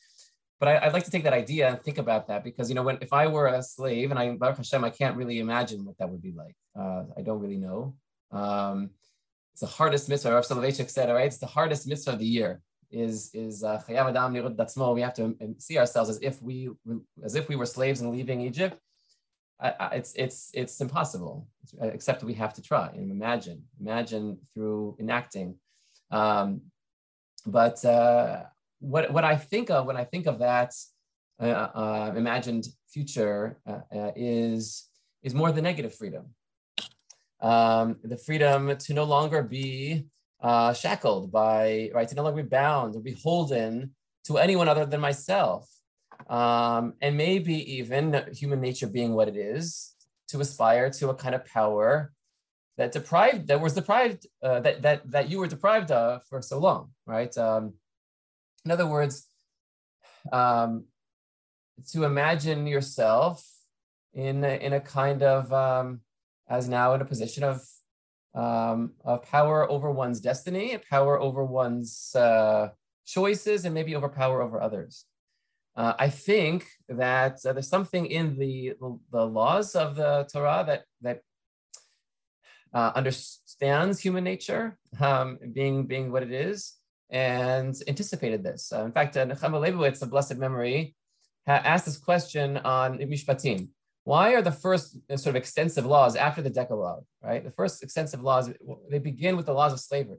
[0.62, 2.84] But I, would like to take that idea and think about that because, you know,
[2.84, 5.98] when if I were a slave and I, Baruch Hashem, I can't really imagine what
[5.98, 6.56] that would be like.
[6.80, 7.98] Uh, I don't really know.
[8.32, 8.92] Um,
[9.52, 10.32] it's the hardest mitzvah.
[10.32, 13.82] Rav Soloveitchik said, all right, it's the hardest mitzvah of the year is is uh,
[13.90, 14.34] adam
[14.94, 16.70] We have to see ourselves as if we
[17.24, 18.80] as if we were slaves and leaving Egypt.
[19.62, 21.48] I, I, it's it's it's impossible.
[21.82, 25.56] Except we have to try and imagine, imagine through enacting.
[26.12, 26.62] Um,
[27.46, 28.44] but uh,
[28.80, 30.74] what what I think of when I think of that
[31.42, 34.90] uh, uh imagined future uh, uh, is
[35.24, 36.34] is more the negative freedom.
[37.42, 40.06] Um, the freedom to no longer be
[40.42, 43.92] uh, shackled by, right, to no longer be bound or beholden
[44.26, 45.70] to anyone other than myself.
[46.28, 49.94] um, and maybe even human nature being what it is,
[50.28, 52.12] to aspire to a kind of power
[52.78, 56.60] that deprived that was deprived uh, that that that you were deprived of for so
[56.60, 57.36] long, right?
[57.38, 57.74] Um,
[58.66, 59.26] in other words,
[60.32, 60.86] um,
[61.92, 63.44] to imagine yourself
[64.14, 66.02] in a, in a kind of um,
[66.48, 67.62] as now in a position of
[68.36, 72.70] um, of power over one's destiny, power over one's uh,
[73.06, 75.06] choices, and maybe over power over others.
[75.76, 78.74] Uh, I think that uh, there's something in the,
[79.12, 81.22] the laws of the Torah that that
[82.74, 86.76] uh, understands human nature, um, being being what it is,
[87.10, 88.72] and anticipated this.
[88.74, 90.96] Uh, in fact, uh, Nechama Leibowitz, of blessed memory,
[91.48, 93.70] asked this question on Mishpatim.
[94.10, 97.44] Why are the first uh, sort of extensive laws after the Decalogue, right?
[97.44, 98.50] The first extensive laws,
[98.90, 100.18] they begin with the laws of slavery.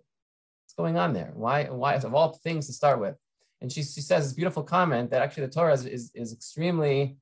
[0.62, 1.33] What's going on there?
[1.35, 3.16] Why, why of all things to start with?
[3.61, 7.16] And she, she says this beautiful comment that actually the Torah is, is, is extremely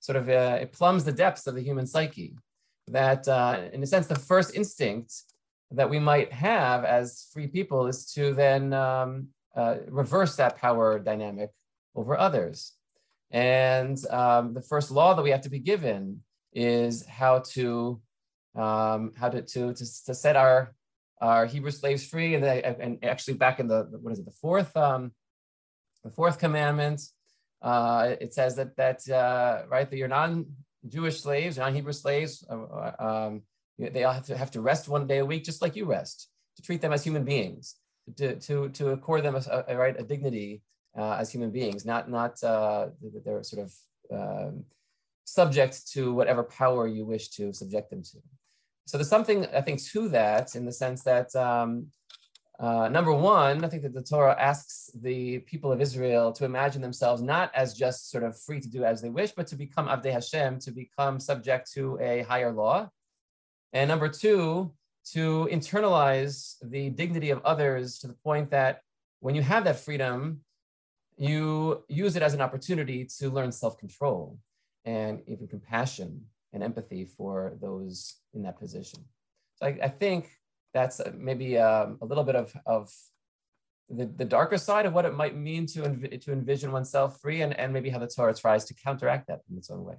[0.00, 2.34] sort of, uh, it plumbs the depths of the human psyche.
[2.88, 5.12] That uh, in a sense, the first instinct
[5.70, 10.98] that we might have as free people is to then um, uh, reverse that power
[10.98, 11.50] dynamic
[11.94, 12.72] over others.
[13.30, 18.00] And um, the first law that we have to be given is how to
[18.56, 20.74] um, how to, to, to, to, set our
[21.20, 22.34] our Hebrew slaves free.
[22.34, 25.12] And, they, and actually back in the, what is it, the fourth, um,
[26.04, 27.02] the fourth commandment,
[27.62, 33.42] uh, it says that, that uh, right, that you're non-Jewish slaves, non-Hebrew slaves, uh um,
[33.78, 36.30] they all have to have to rest one day a week, just like you rest,
[36.56, 37.74] to treat them as human beings,
[38.16, 40.62] to, to, to accord them a, a right, a dignity
[40.96, 42.88] uh, as human beings, not not uh,
[43.24, 43.72] they're sort of
[44.12, 44.64] um,
[45.24, 48.18] subject to whatever power you wish to subject them to.
[48.86, 51.88] So there's something I think to that in the sense that um,
[52.58, 56.80] uh, number one, I think that the Torah asks the people of Israel to imagine
[56.80, 59.88] themselves not as just sort of free to do as they wish, but to become
[59.88, 62.88] Avdei Hashem, to become subject to a higher law.
[63.74, 64.72] And number two,
[65.12, 68.80] to internalize the dignity of others to the point that
[69.20, 70.40] when you have that freedom,
[71.16, 74.38] you use it as an opportunity to learn self-control
[74.84, 79.00] and even compassion and empathy for those in that position.
[79.56, 80.30] So I, I think
[80.74, 82.92] that's maybe um, a little bit of, of
[83.88, 87.42] the, the darker side of what it might mean to, env- to envision oneself free
[87.42, 89.96] and, and maybe how the Torah tries to counteract that in its own way.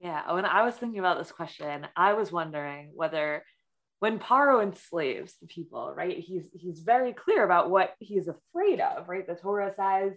[0.00, 3.42] Yeah, when I was thinking about this question, I was wondering whether
[4.04, 9.08] when Paro enslaves the people, right, he's he's very clear about what he's afraid of,
[9.08, 9.26] right?
[9.26, 10.12] The Torah says,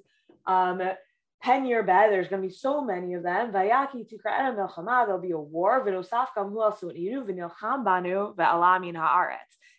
[0.46, 0.82] um,
[1.42, 3.54] pen your bed, there's going to be so many of them.
[3.54, 5.86] Vayaki there'll be a war.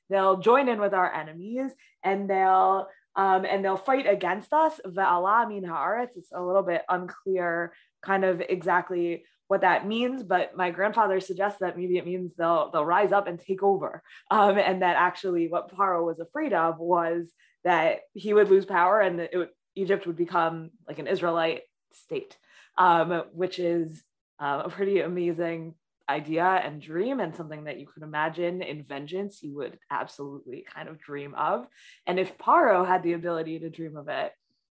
[0.08, 4.80] They'll join in with our enemies and they'll um, and they'll fight against us.
[4.86, 11.60] It's a little bit unclear, kind of exactly what that means, but my grandfather suggests
[11.60, 15.48] that maybe it means they'll they'll rise up and take over, um, and that actually
[15.48, 17.32] what Paro was afraid of was
[17.64, 22.36] that he would lose power and that would, Egypt would become like an Israelite state,
[22.76, 24.02] um, which is
[24.38, 25.74] uh, a pretty amazing
[26.08, 30.88] idea and dream and something that you could imagine in vengeance you would absolutely kind
[30.88, 31.66] of dream of.
[32.06, 34.32] And if paro had the ability to dream of it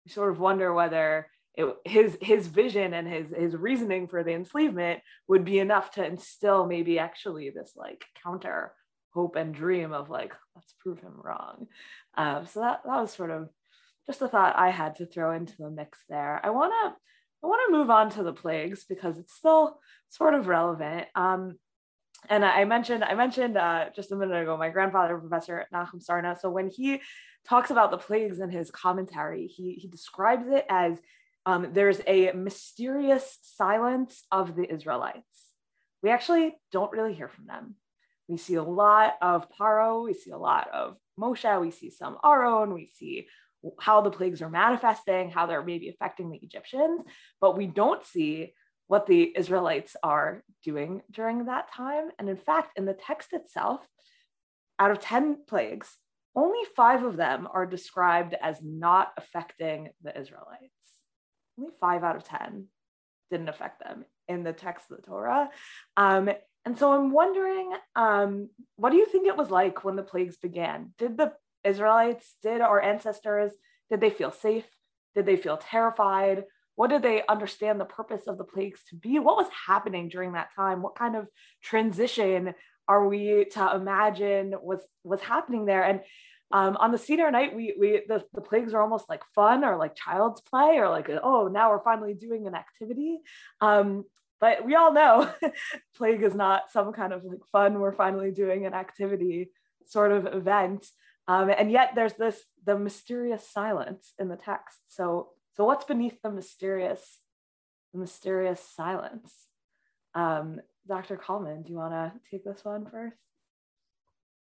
[0.04, 4.32] you sort of wonder whether it, his his vision and his his reasoning for the
[4.32, 8.72] enslavement would be enough to instill maybe actually this like counter
[9.12, 11.66] hope and dream of like let's prove him wrong.
[12.16, 13.48] Um, so that, that was sort of
[14.06, 16.40] just a thought i had to throw into the mix there.
[16.42, 16.96] I want to
[17.42, 21.08] i want to move on to the plagues because it's still sort of relevant.
[21.14, 21.58] Um,
[22.28, 26.38] and I mentioned I mentioned uh, just a minute ago my grandfather, Professor Nahum Sarna.
[26.38, 27.00] So when he
[27.46, 31.00] talks about the plagues in his commentary, he he describes it as
[31.46, 35.24] um, there's a mysterious silence of the Israelites.
[36.02, 37.76] We actually don't really hear from them.
[38.28, 42.16] We see a lot of Paro, we see a lot of Moshe, we see some
[42.24, 43.26] Aaron, we see
[43.78, 47.02] how the plagues are manifesting, how they're maybe affecting the Egyptians,
[47.40, 48.54] but we don't see
[48.86, 52.08] what the Israelites are doing during that time.
[52.18, 53.80] And in fact, in the text itself,
[54.78, 55.96] out of 10 plagues,
[56.34, 60.79] only five of them are described as not affecting the Israelites
[61.58, 62.66] only five out of 10
[63.30, 65.50] didn't affect them in the text of the Torah.
[65.96, 66.30] Um,
[66.64, 70.36] and so I'm wondering, um, what do you think it was like when the plagues
[70.36, 70.92] began?
[70.98, 71.32] Did the
[71.64, 73.52] Israelites, did our ancestors,
[73.90, 74.66] did they feel safe?
[75.14, 76.44] Did they feel terrified?
[76.76, 79.18] What did they understand the purpose of the plagues to be?
[79.18, 80.82] What was happening during that time?
[80.82, 81.28] What kind of
[81.62, 82.54] transition
[82.88, 85.82] are we to imagine was was happening there?
[85.82, 86.00] And
[86.52, 89.76] Um, on the Seder night, we we the, the plagues are almost like fun or
[89.76, 93.20] like child's play or like oh now we're finally doing an activity.
[93.60, 94.04] Um,
[94.40, 95.30] but we all know
[95.96, 99.50] plague is not some kind of like fun we're finally doing an activity
[99.86, 100.86] sort of event.
[101.28, 104.78] Um, and yet there's this the mysterious silence in the text.
[104.88, 107.18] So so what's beneath the mysterious
[107.92, 109.32] the mysterious silence?
[110.14, 111.16] Um, Dr.
[111.16, 113.16] Kalman, do you want to take this one first?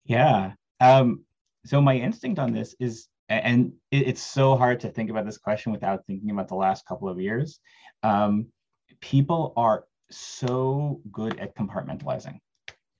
[0.04, 0.52] Yeah.
[0.80, 1.24] Um,
[1.64, 5.38] so my instinct on this is, and it, it's so hard to think about this
[5.38, 7.60] question without thinking about the last couple of years.
[8.02, 8.46] Um,
[9.00, 12.38] people are so good at compartmentalizing.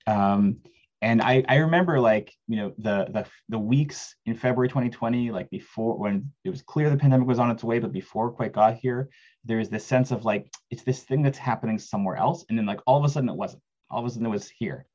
[0.07, 0.57] Um,
[1.01, 5.49] and I, I remember like you know the, the the weeks in February 2020, like
[5.49, 8.51] before when it was clear the pandemic was on its way, but before it quite
[8.51, 9.09] got here,
[9.45, 12.65] there is this sense of like it's this thing that's happening somewhere else, and then
[12.65, 13.63] like all of a sudden it wasn't.
[13.89, 14.85] All of a sudden it was here,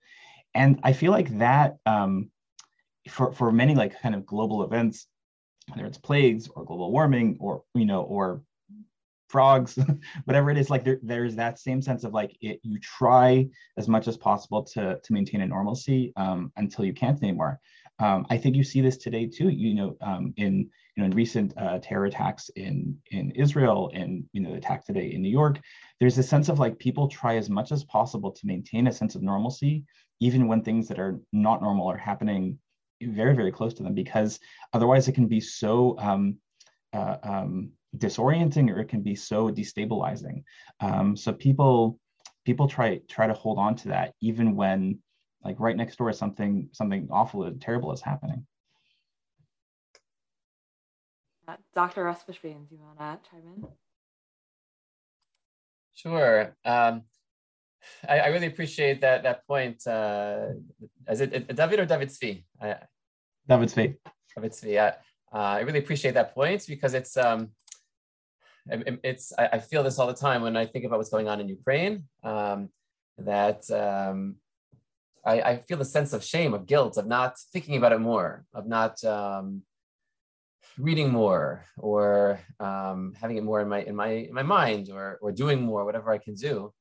[0.55, 2.31] and I feel like that um,
[3.09, 5.07] for for many like kind of global events,
[5.69, 8.43] whether it's plagues or global warming or you know or
[9.35, 9.77] frogs,
[10.27, 13.45] whatever it is, like there, there's that same sense of like it, you try
[13.77, 17.59] as much as possible to, to maintain a normalcy um, until you can't anymore.
[17.99, 21.11] Um, I think you see this today too, you know, um, in, you know, in
[21.11, 25.31] recent uh, terror attacks in, in Israel and, you know, the attack today in New
[25.31, 25.59] York,
[25.99, 29.17] there's a sense of like people try as much as possible to maintain a sense
[29.17, 29.83] of normalcy,
[30.21, 32.57] even when things that are not normal are happening
[33.11, 34.41] very, very close to them, because
[34.73, 36.37] otherwise it can be so um,
[36.93, 40.43] uh, um, disorienting or it can be so destabilizing.
[40.81, 41.99] Um, so people
[42.45, 44.99] people try try to hold on to that even when
[45.43, 48.47] like right next door something something awful and terrible is happening.
[51.47, 52.05] Uh, Dr.
[52.05, 53.67] Russ do you want to chime in?
[55.95, 56.57] Sure.
[56.65, 57.03] Um,
[58.09, 59.87] I, I, really appreciate that that point.
[59.87, 60.47] Uh,
[61.09, 62.45] is it, it David or David Zvi?
[63.49, 63.97] David Zvi.
[64.34, 64.72] David Zvi.
[64.72, 64.95] Yeah.
[65.32, 67.51] Uh, I really appreciate that point because it's um,
[68.66, 71.49] it's I, feel this all the time when I think about what's going on in
[71.49, 72.05] Ukraine.
[72.22, 72.70] Um,
[73.18, 74.36] that um,
[75.24, 78.45] I, I, feel a sense of shame, of guilt, of not thinking about it more,
[78.55, 79.62] of not um,
[80.78, 85.18] reading more, or um, having it more in my in my in my mind, or
[85.20, 86.72] or doing more, whatever I can do,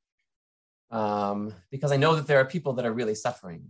[0.92, 3.66] um, because I know that there are people that are really suffering,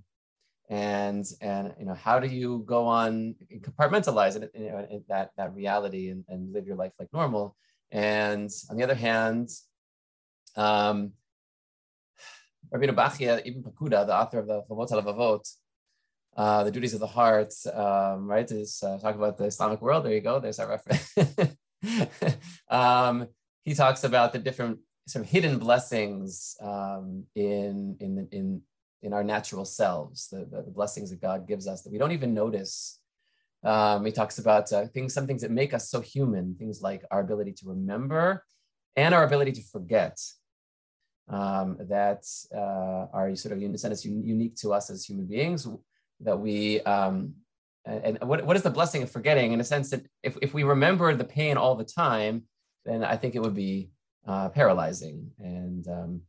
[0.70, 5.54] and and you know how do you go on compartmentalize it, you know, that that
[5.54, 7.56] reality and, and live your life like normal
[7.94, 9.50] and on the other hand,
[10.56, 11.14] um,
[12.74, 15.54] Rabbeinu Bachya Ibn Pakuda, the author of the Chovot HaLevavot,
[16.36, 20.04] uh, the duties of the heart, um, right, is uh, talk about the Islamic world.
[20.04, 20.40] There you go.
[20.40, 21.56] There's our reference.
[22.70, 23.28] um,
[23.64, 28.62] he talks about the different sort of hidden blessings um, in, in, in,
[29.04, 32.34] in our natural selves, the, the, blessings that God gives us that we don't even
[32.34, 33.00] notice
[33.64, 37.06] um, he talks about uh, things, some things that make us so human, things like
[37.12, 38.44] our ability to remember
[38.96, 40.20] and our ability to forget.
[41.30, 45.66] Um, that uh, are sort of in a sense unique to us as human beings.
[46.20, 47.36] That we um,
[47.86, 49.54] and what, what is the blessing of forgetting?
[49.54, 52.44] In a sense that if, if we remember the pain all the time,
[52.84, 53.92] then I think it would be
[54.28, 55.32] uh, paralyzing.
[55.40, 56.22] And um,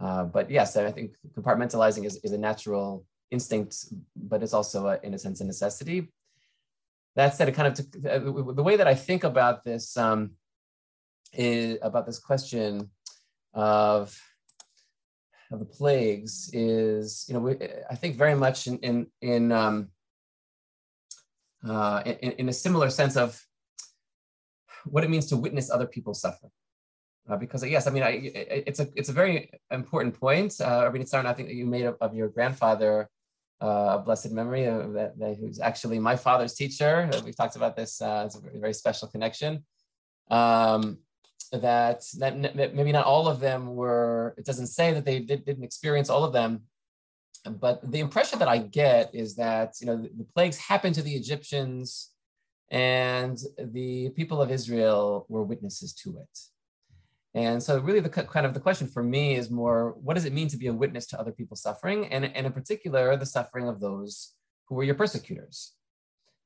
[0.00, 3.86] uh, but yes, I think compartmentalizing is, is a natural instinct,
[4.16, 6.08] but it's also a, in a sense a necessity
[7.18, 10.36] that said, it kind of uh, the way that I think about this um,
[11.32, 12.90] is about this question
[13.52, 14.16] of
[15.50, 17.56] of the plagues is you know we,
[17.90, 19.88] I think very much in in in, um,
[21.68, 23.44] uh, in in a similar sense of
[24.84, 26.48] what it means to witness other people suffer.
[27.28, 28.10] Uh, because yes, I mean, I,
[28.66, 30.54] it's a it's a very important point.
[30.60, 33.08] Uh, I mean, it's I think that you made of, of your grandfather
[33.60, 37.10] uh, a blessed memory of that, that, who's actually my father's teacher.
[37.24, 38.00] We've talked about this.
[38.00, 39.64] Uh, it's a very, very special connection.
[40.30, 40.98] Um,
[41.52, 44.34] that, that maybe not all of them were.
[44.36, 46.62] It doesn't say that they did, didn't experience all of them,
[47.50, 51.02] but the impression that I get is that you know the, the plagues happened to
[51.02, 52.10] the Egyptians,
[52.70, 56.38] and the people of Israel were witnesses to it.
[57.34, 60.32] And so really the kind of the question for me is more, what does it
[60.32, 62.06] mean to be a witness to other people's suffering?
[62.06, 64.32] And, and in particular, the suffering of those
[64.66, 65.72] who were your persecutors.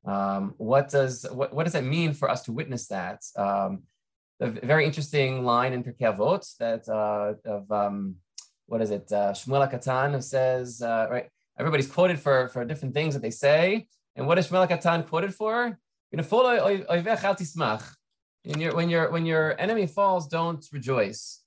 [0.04, 3.22] Um, what does what, what does it mean for us to witness that?
[3.36, 3.84] Um,
[4.40, 8.16] a very interesting line in Pirkei Avot that uh, of um,
[8.66, 9.10] what is it?
[9.12, 11.28] Uh, Shmuel Katan who says, uh, right?
[11.58, 15.34] Everybody's quoted for for different things that they say, and what is Shmuel Katan quoted
[15.34, 15.78] for?
[18.44, 21.40] When your when your when your enemy falls, don't rejoice.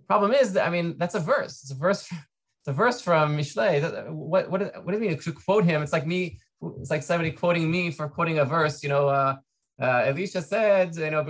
[0.00, 1.62] The problem is I mean that's a verse.
[1.62, 2.08] It's a verse.
[2.62, 4.10] It's a verse from Mishlei.
[4.10, 5.80] What what what do you mean to quote him?
[5.80, 6.40] It's like me
[6.80, 8.82] it's like somebody quoting me for quoting a verse.
[8.82, 9.36] You know, uh,
[9.80, 11.22] uh, Elisha said, you know,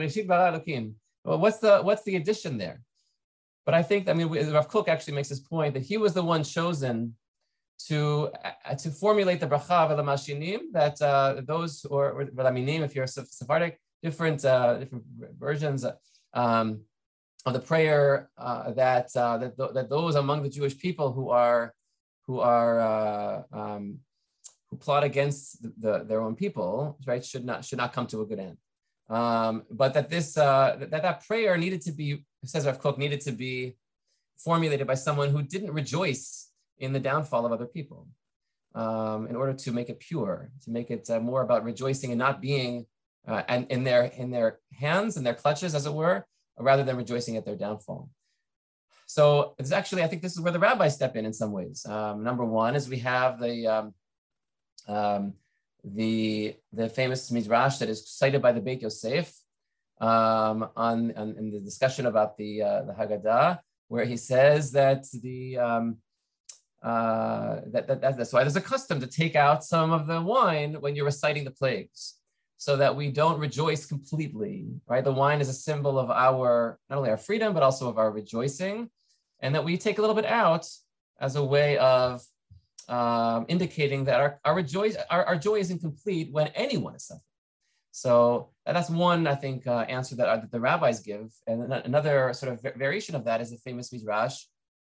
[1.25, 2.81] Well, what's the what's the addition there?
[3.67, 6.25] But I think, I mean, Rav Kook actually makes this point that he was the
[6.25, 7.15] one chosen
[7.87, 8.31] to
[8.65, 14.45] uh, to formulate the bracha v'lamalshinim that uh, those or v'laminim, if you're Sephardic, different
[14.45, 15.05] uh, different
[15.39, 15.85] versions
[16.35, 16.81] um,
[17.47, 21.75] of the prayer uh, that, uh, that that those among the Jewish people who are
[22.27, 23.99] who are uh, um,
[24.71, 28.21] who plot against the, the, their own people, right, should not should not come to
[28.21, 28.57] a good end.
[29.09, 33.33] Um, but that this that that prayer needed to be, says Rav Kook, needed to
[33.33, 33.77] be
[34.37, 38.07] formulated by someone who didn't rejoice in the downfall of other people
[38.75, 42.19] um, in order to make it pure, to make it uh, more about rejoicing and
[42.19, 42.87] not being
[43.29, 46.27] uh, and in their in their hands and their clutches, as it were,
[46.59, 48.09] rather than rejoicing at their downfall.
[49.07, 51.87] So it's actually, I think this is where the rabbis step in in some ways.
[51.87, 53.95] Um, number one is we have the um,
[54.87, 55.35] um,
[55.85, 59.33] the the famous midrash that is cited by the Beit Yosef
[60.01, 65.05] um, on, on, in the discussion about the uh, the Haggadah, where he says that
[65.23, 65.97] the um,
[66.83, 70.75] uh, that, that, that's why there's a custom to take out some of the wine
[70.81, 72.18] when you're reciting the plagues
[72.59, 75.05] so that we don't rejoice completely, right?
[75.05, 78.11] The wine is a symbol of our, not only our freedom, but also of our
[78.11, 78.91] rejoicing,
[79.41, 80.69] and that we take a little bit out
[81.21, 82.21] as a way of
[82.89, 87.23] um, indicating that our, our, rejoice, our, our joy is incomplete when anyone is suffering.
[87.93, 91.33] So that's one, I think, uh, answer that, uh, that the rabbis give.
[91.47, 94.45] And another sort of variation of that is the famous Midrash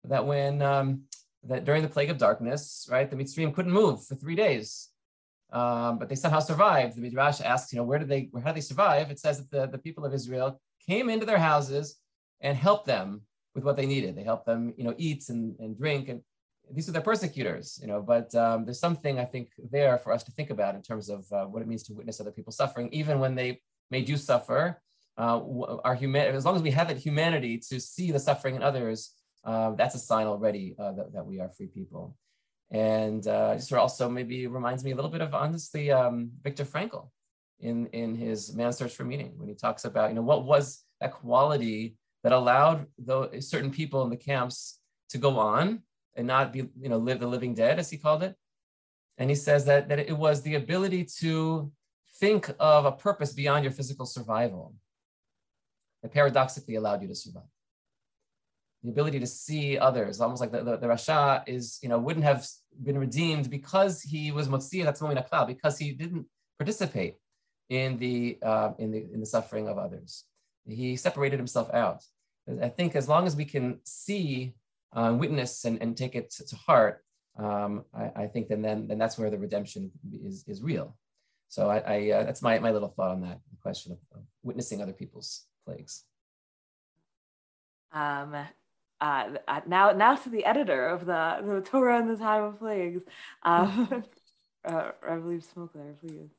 [0.06, 1.04] that when um,
[1.44, 4.90] that during the plague of darkness, right, the Mitzrayim couldn't move for three days,
[5.52, 6.96] um, but they somehow survived.
[6.96, 9.10] The Midrash asks, you know, where did they, how did they survive?
[9.12, 11.98] It says that the, the people of Israel came into their houses
[12.42, 13.22] and helped them
[13.56, 14.16] with what they needed.
[14.16, 16.22] They helped them, you know, eat and, and drink, and
[16.72, 18.02] these are their persecutors, you know.
[18.02, 21.26] But um, there's something I think there for us to think about in terms of
[21.32, 24.82] uh, what it means to witness other people suffering, even when they made you suffer.
[25.18, 25.42] Uh,
[25.84, 29.16] our human, as long as we have that humanity to see the suffering in others,
[29.44, 32.16] uh, that's a sign already uh, that, that we are free people.
[32.72, 37.10] And uh, just also maybe reminds me a little bit of honestly um, Viktor Frankl
[37.60, 40.84] in, in his Man's Search for Meaning when he talks about, you know, what was
[41.02, 45.82] that quality that allowed the, certain people in the camps to go on
[46.16, 48.36] and not be, you know, live the living dead, as he called it.
[49.18, 51.72] And he says that, that it was the ability to
[52.20, 54.76] think of a purpose beyond your physical survival
[56.02, 57.44] that paradoxically allowed you to survive
[58.84, 62.24] the ability to see others, almost like the, the, the Rasha is, you know, wouldn't
[62.26, 62.48] have
[62.84, 66.26] been redeemed because he was Motzi that's Klal, because he didn't
[66.58, 67.16] participate
[67.70, 70.24] in the, uh, in the in the suffering of others.
[70.66, 72.04] He separated himself out.
[72.62, 74.56] I think as long as we can see,
[74.94, 77.04] uh, witness, and, and take it to, to heart,
[77.38, 79.92] um, I, I, think then, then then that's where the redemption
[80.26, 80.98] is is real.
[81.48, 84.82] So I, I uh, that's my my little thought on that question of, of witnessing
[84.82, 86.06] other people's plagues.
[87.92, 88.36] Um,
[89.02, 89.30] uh,
[89.68, 93.04] now now to the editor of the, the Torah and the Time of Plagues.
[93.44, 94.04] Um,
[94.66, 96.30] uh, I believe Smokler, please.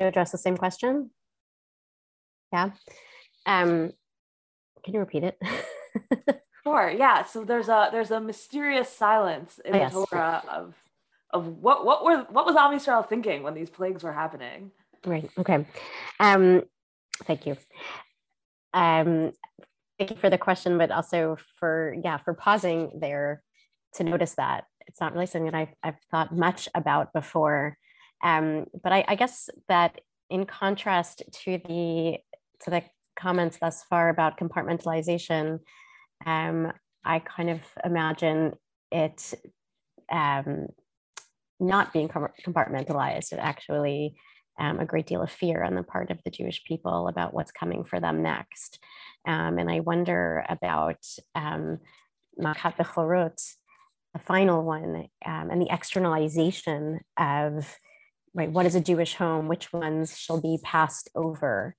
[0.00, 1.10] You address the same question?
[2.52, 2.70] Yeah.
[3.46, 3.92] Um,
[4.84, 5.40] can you repeat it?
[6.64, 6.90] sure.
[6.90, 7.24] Yeah.
[7.24, 9.92] So there's a there's a mysterious silence in oh, yes.
[9.92, 10.74] the Torah of
[11.30, 14.70] of what what were what was Am Yisrael thinking when these plagues were happening?
[15.04, 15.28] Right.
[15.38, 15.66] Okay.
[16.20, 16.62] Um,
[17.24, 17.56] thank you.
[18.72, 19.32] Um,
[19.98, 23.42] thank you for the question, but also for yeah for pausing there
[23.94, 27.76] to notice that it's not really something that I've, I've thought much about before.
[28.24, 32.18] Um, but I, I guess that in contrast to the
[32.64, 32.82] to the
[33.16, 35.60] comments thus far about compartmentalization,
[36.26, 36.72] um,
[37.04, 38.54] I kind of imagine
[38.90, 39.34] it
[40.10, 40.68] um,
[41.60, 44.16] not being compartmentalized, it actually
[44.58, 47.52] um, a great deal of fear on the part of the Jewish people about what's
[47.52, 48.78] coming for them next.
[49.26, 51.04] Um, and I wonder about
[51.34, 51.78] um,
[52.38, 53.42] Bechorot,
[54.12, 57.78] the final one, um, and the externalization of
[58.34, 61.76] right, what is a Jewish home, which ones shall be passed over.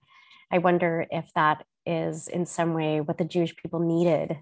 [0.51, 4.37] I wonder if that is in some way what the Jewish people needed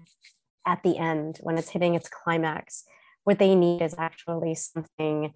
[0.66, 2.84] at the end when it's hitting its climax.
[3.24, 5.32] What they need is actually something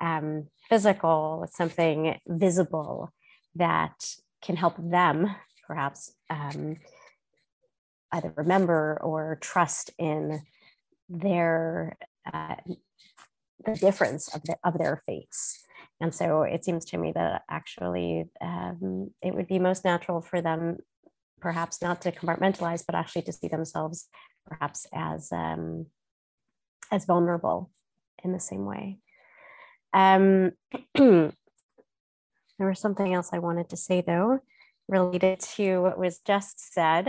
[0.00, 3.12] um, physical, something visible
[3.54, 5.34] that can help them
[5.66, 6.76] perhaps um,
[8.12, 10.42] either remember or trust in
[11.08, 11.96] their
[12.32, 12.56] uh,
[13.64, 15.62] the difference of, the, of their faiths.
[16.00, 20.40] And so it seems to me that actually um, it would be most natural for
[20.40, 20.78] them
[21.40, 24.08] perhaps not to compartmentalize, but actually to see themselves
[24.46, 25.86] perhaps as um,
[26.90, 27.70] as vulnerable
[28.24, 28.98] in the same way.
[29.92, 30.52] Um,
[30.94, 31.32] there
[32.58, 34.40] was something else I wanted to say though,
[34.88, 37.08] related to what was just said,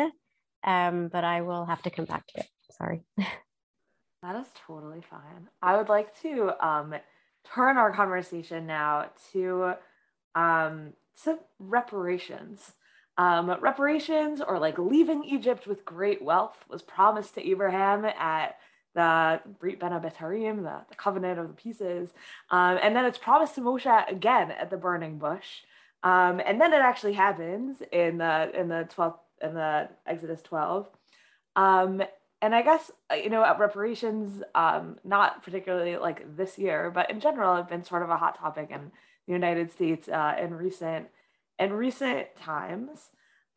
[0.64, 2.48] um, but I will have to come back to it.
[2.72, 3.04] Sorry.
[4.24, 5.50] That is totally fine.
[5.64, 6.94] I would like to um,
[7.44, 9.74] turn our conversation now to
[10.36, 12.74] um, to reparations.
[13.18, 18.58] Um, reparations, or like leaving Egypt with great wealth, was promised to Abraham at
[18.94, 22.10] the Brit Ben the, the covenant of the pieces,
[22.50, 25.62] um, and then it's promised to Moshe again at the burning bush,
[26.04, 30.88] um, and then it actually happens in the in the 12th in the Exodus 12.
[31.56, 32.02] Um,
[32.42, 37.20] and I guess uh, you know reparations, um, not particularly like this year, but in
[37.20, 38.92] general, have been sort of a hot topic in
[39.28, 41.08] the United States uh, in recent
[41.60, 43.10] in recent times.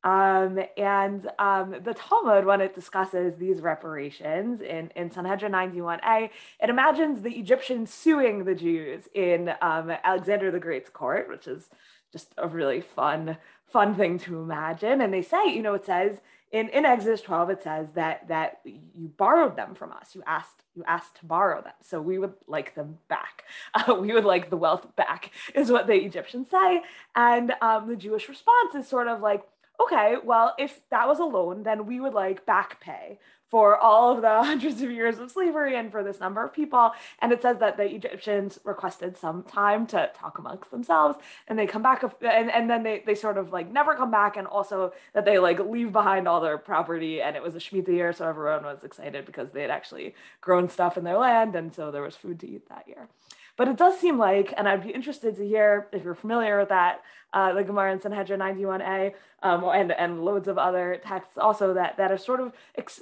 [0.04, 6.28] Um, and um, the Talmud, when it discusses these reparations in, in Sanhedrin 91a,
[6.62, 11.70] it imagines the Egyptians suing the Jews in um, Alexander the Great's court, which is
[12.12, 15.00] just a really fun, fun thing to imagine.
[15.00, 16.20] And they say, you know, it says
[16.54, 20.14] in, in Exodus 12, it says that that you borrowed them from us.
[20.14, 23.42] You asked you asked to borrow them, so we would like them back.
[23.74, 26.82] Uh, we would like the wealth back, is what the Egyptians say.
[27.16, 29.42] And um, the Jewish response is sort of like,
[29.80, 33.18] okay, well, if that was a loan, then we would like back pay
[33.54, 36.92] for all of the hundreds of years of slavery and for this number of people.
[37.20, 41.66] And it says that the Egyptians requested some time to talk amongst themselves and they
[41.66, 44.36] come back and, and then they, they sort of like never come back.
[44.36, 47.20] And also that they like leave behind all their property.
[47.20, 48.12] And it was a Shemitah year.
[48.12, 51.54] So everyone was excited because they had actually grown stuff in their land.
[51.54, 53.08] And so there was food to eat that year.
[53.56, 56.70] But it does seem like, and I'd be interested to hear if you're familiar with
[56.70, 57.02] that,
[57.32, 61.96] uh, the Gemara in Sanhedrin 91a, um, and, and loads of other texts also that,
[61.96, 62.52] that are sort of,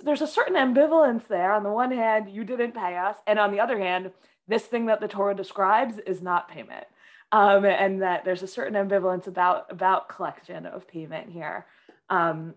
[0.04, 1.52] there's a certain ambivalence there.
[1.52, 3.16] On the one hand, you didn't pay us.
[3.26, 4.10] And on the other hand,
[4.46, 6.84] this thing that the Torah describes is not payment.
[7.30, 11.64] Um, and that there's a certain ambivalence about, about collection of payment here.
[12.10, 12.54] Um,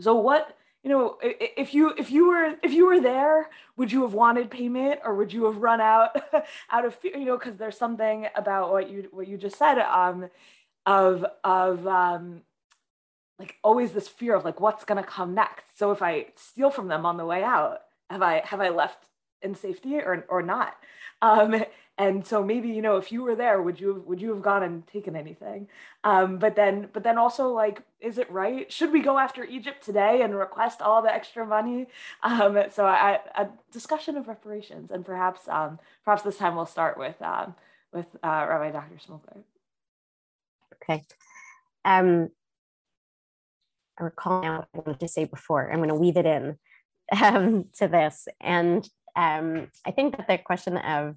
[0.00, 4.02] so what, you know, if you if you were if you were there, would you
[4.02, 6.16] have wanted payment or would you have run out
[6.70, 7.16] out of fear?
[7.16, 10.30] You know, because there's something about what you what you just said um,
[10.86, 12.42] of of um,
[13.38, 15.78] like always this fear of like what's gonna come next.
[15.78, 19.04] So if I steal from them on the way out, have I have I left
[19.42, 20.76] in safety or or not?
[21.22, 21.64] Um,
[21.98, 24.42] and so maybe you know if you were there would you have, would you have
[24.42, 25.68] gone and taken anything?
[26.04, 28.72] Um, but then but then also like is it right?
[28.72, 31.88] Should we go after egypt today and request all the extra money?
[32.22, 36.96] Um, so I, a discussion of reparations and perhaps um, perhaps this time we'll start
[36.96, 37.54] with um,
[37.92, 39.42] with uh, rabbi dr smokler
[40.74, 41.02] okay.
[41.84, 42.28] Um,
[43.98, 45.70] i recall now what i wanted to say before.
[45.70, 46.58] I'm going to weave it in
[47.22, 48.28] um, to this.
[48.40, 48.88] And
[49.18, 51.16] um, i think that the question of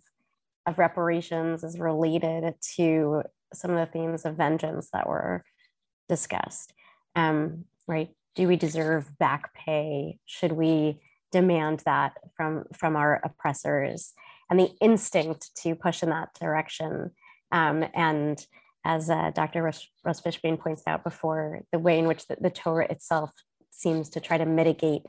[0.68, 3.24] of reparations is related to
[3.54, 5.43] some of the themes of vengeance that were
[6.08, 6.74] discussed.
[7.16, 8.10] Um, right?
[8.36, 10.20] Do we deserve back pay?
[10.26, 14.14] Should we demand that from from our oppressors?
[14.49, 17.12] And the instinct to push in that direction.
[17.52, 18.45] Um, and
[18.84, 19.64] as uh, Dr.
[19.64, 23.32] Russ, Fishbane points out before, the way in which the, the Torah itself
[23.70, 25.04] seems to try to mitigate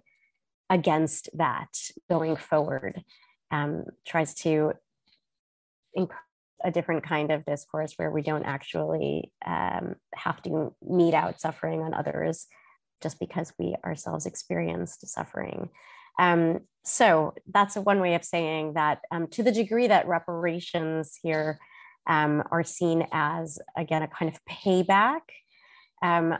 [0.72, 1.68] against that
[2.08, 3.04] going forward,
[3.50, 4.72] um, tries to
[6.64, 11.82] a different kind of discourse where we don't actually um, have to mete out suffering
[11.82, 12.46] on others
[13.02, 15.68] just because we ourselves experienced suffering.
[16.18, 21.58] Um, so that's one way of saying that um, to the degree that reparations here
[22.06, 25.20] um, are seen as, again, a kind of payback,
[26.02, 26.38] um,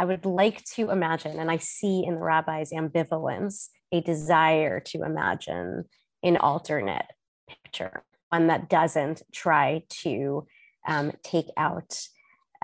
[0.00, 5.02] I would like to imagine, and I see in the rabbi's ambivalence, a desire to
[5.02, 5.84] imagine
[6.22, 7.04] an alternate
[7.46, 10.46] picture one that doesn't try to
[10.88, 12.00] um, take out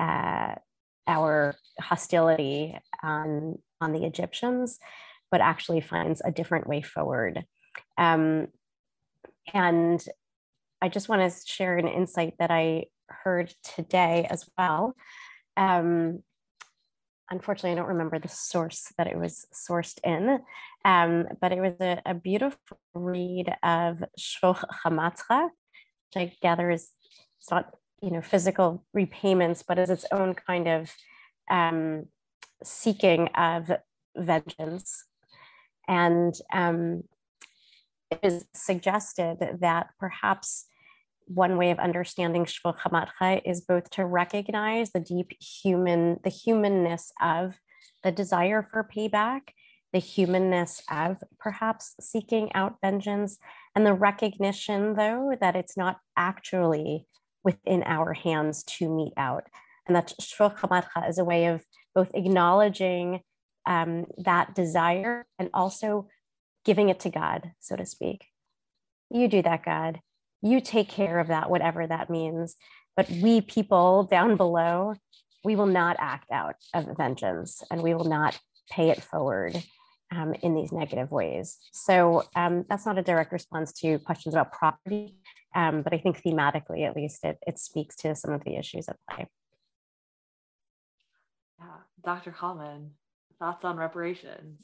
[0.00, 0.54] uh,
[1.06, 4.78] our hostility on, on the Egyptians,
[5.30, 7.44] but actually finds a different way forward.
[7.98, 8.46] Um,
[9.52, 10.02] and
[10.80, 14.94] I just want to share an insight that I heard today as well.
[15.58, 16.22] Um,
[17.30, 20.40] unfortunately, I don't remember the source that it was sourced in,
[20.84, 25.50] um, but it was a, a, beautiful read of Shfoch Chamatcha,
[26.14, 26.90] which I gather is
[27.38, 30.92] it's not you know physical repayments, but is its own kind of
[31.50, 32.06] um,
[32.62, 33.70] seeking of
[34.16, 35.04] vengeance,
[35.88, 37.02] and um,
[38.10, 40.66] it is suggested that perhaps
[41.26, 47.12] one way of understanding Shfoch Chamatcha is both to recognize the deep human, the humanness
[47.20, 47.58] of
[48.02, 49.40] the desire for payback,
[49.92, 53.38] the humanness of perhaps seeking out vengeance,
[53.74, 57.06] and the recognition, though, that it's not actually
[57.42, 59.44] within our hands to meet out.
[59.86, 61.64] And that Shfoch Chamatcha is a way of
[61.94, 63.20] both acknowledging
[63.66, 66.08] um, that desire and also
[66.64, 68.26] giving it to God, so to speak.
[69.10, 70.00] You do that, God.
[70.46, 72.56] You take care of that, whatever that means.
[72.96, 74.94] But we people down below,
[75.44, 78.38] we will not act out of vengeance and we will not
[78.70, 79.62] pay it forward
[80.10, 81.58] um, in these negative ways.
[81.72, 85.16] So um, that's not a direct response to questions about property,
[85.54, 88.88] um, but I think thematically, at least, it, it speaks to some of the issues
[88.88, 89.26] at play.
[91.58, 91.66] Yeah,
[92.04, 92.32] Dr.
[92.32, 92.92] Kalman,
[93.38, 94.62] thoughts on reparations?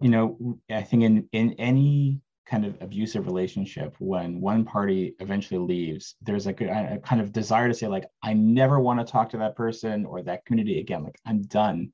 [0.00, 2.20] You know, I think in in any
[2.50, 7.32] kind of abusive relationship, when one party eventually leaves, there's like a, a kind of
[7.32, 10.80] desire to say like, I never want to talk to that person or that community
[10.80, 11.04] again.
[11.04, 11.92] Like I'm done.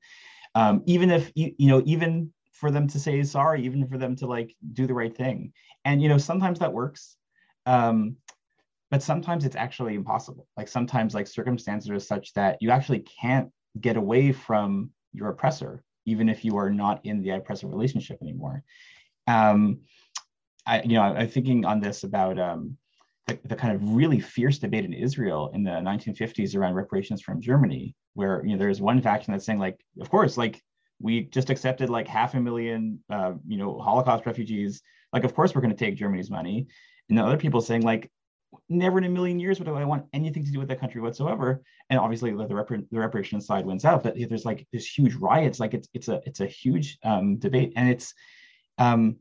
[0.55, 4.15] Um, even if you, you know even for them to say sorry even for them
[4.15, 5.53] to like do the right thing.
[5.85, 7.17] And you know sometimes that works
[7.67, 8.15] um,
[8.89, 10.47] but sometimes it's actually impossible.
[10.55, 15.83] Like sometimes like circumstances are such that you actually can't get away from your oppressor
[16.05, 18.63] even if you are not in the oppressive relationship anymore.
[19.27, 19.81] Um,
[20.67, 22.77] i you know i'm thinking on this about um,
[23.25, 27.41] the, the kind of really fierce debate in israel in the 1950s around reparations from
[27.41, 30.61] germany where you know there's one faction that's saying like of course like
[30.99, 34.81] we just accepted like half a million uh, you know holocaust refugees.
[35.13, 36.67] Like of course we're going to take germany's money.
[37.09, 38.11] And the other people saying like
[38.69, 41.61] never in a million years would i want anything to do with that country whatsoever.
[41.89, 45.59] And obviously the, repar- the reparation side wins out but there's like this huge riots.
[45.59, 47.73] Like it's it's a it's a huge um, debate.
[47.75, 48.13] And it's
[48.77, 49.17] um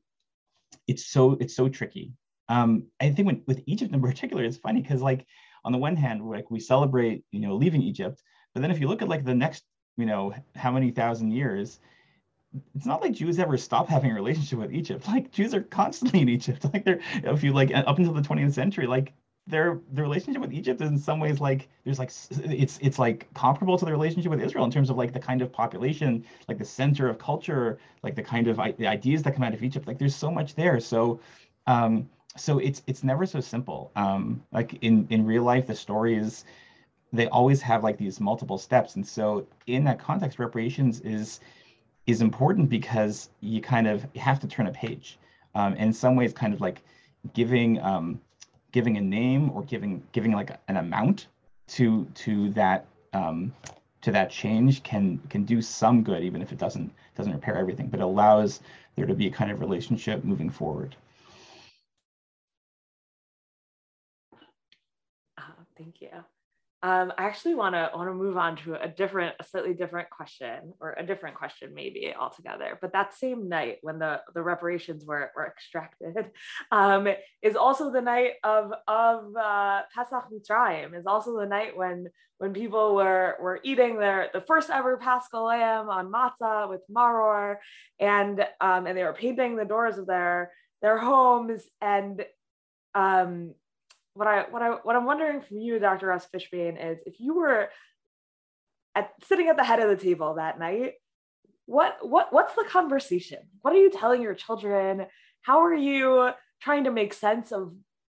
[0.87, 2.13] it's so it's so tricky
[2.49, 5.27] um i think when, with egypt in particular it's funny because like
[5.65, 8.23] on the one hand like we celebrate you know leaving egypt
[8.57, 9.65] but then if you look at like the next,
[9.99, 11.79] you know, how many thousand years,
[12.75, 15.07] it's not like Jews ever stop having a relationship with Egypt.
[15.09, 16.65] Like Jews are constantly in Egypt.
[16.73, 19.13] Like they're if you like up until the 20th century, like
[19.47, 23.33] their the relationship with Egypt is in some ways like there's like it's it's like
[23.35, 26.59] comparable to the relationship with Israel in terms of like the kind of population, like
[26.59, 29.87] the center of culture, like the kind of the ideas that come out of Egypt.
[29.87, 30.81] Like there's so much there.
[30.81, 31.21] So
[31.67, 33.93] um so it's it's never so simple.
[33.95, 36.45] Um like in in real life the story is
[37.13, 41.41] they always have like these multiple steps and so in that context reparations is
[42.07, 45.19] is important because you kind of have to turn a page
[45.55, 46.83] um, in some ways kind of like
[47.33, 48.21] giving um,
[48.73, 51.29] giving a name or giving giving like an amount
[51.69, 53.53] to to that um,
[54.03, 57.89] to that change can can do some good even if it doesn't doesn't repair everything
[57.89, 58.61] but allows
[58.95, 60.97] there to be a kind of relationship moving forward.
[65.39, 65.43] Uh,
[65.77, 66.09] thank you
[66.87, 70.09] um, I actually want to want to move on to a different, a slightly different
[70.09, 72.79] question, or a different question maybe altogether.
[72.81, 76.31] But that same night when the the reparations were were extracted,
[76.71, 77.09] um,
[77.43, 80.97] is also the night of of uh, Pesach Mitzrayim.
[80.97, 82.07] Is also the night when
[82.39, 87.57] when people were were eating their the first ever Paschal lamb on matzah with maror,
[87.99, 92.25] and um, and they were painting the doors of their their homes and
[92.95, 93.55] um,
[94.17, 96.07] what I what I what I'm wondering from you, Dr.
[96.07, 97.69] Russ Fishbane, is if you were
[98.95, 100.95] at sitting at the head of the table that night,
[101.67, 103.39] what what what's the conversation?
[103.61, 105.07] What are you telling your children?
[105.43, 106.31] How are you
[106.63, 107.75] trying to make sense of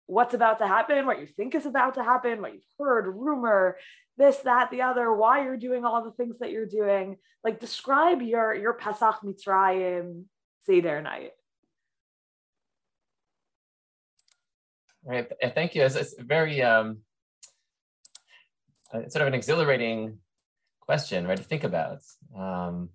[0.07, 3.77] what's about to happen, what you think is about to happen, what you've heard, rumor,
[4.17, 7.17] this, that, the other, why you're doing all the things that you're doing.
[7.45, 10.25] Like describe your your Pesach Mitzrayim
[10.65, 11.33] Seder night.
[15.05, 15.31] Right.
[15.55, 15.83] Thank you.
[15.83, 16.99] It's, it's very um,
[18.93, 20.19] uh, sort of an exhilarating
[20.81, 21.37] question, right?
[21.37, 22.01] To think about
[22.37, 22.91] um,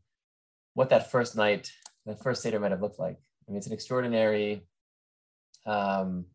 [0.74, 1.72] what that first night,
[2.06, 3.18] that first Seder might have looked like.
[3.47, 4.66] I mean, it's an extraordinary
[5.66, 6.26] um,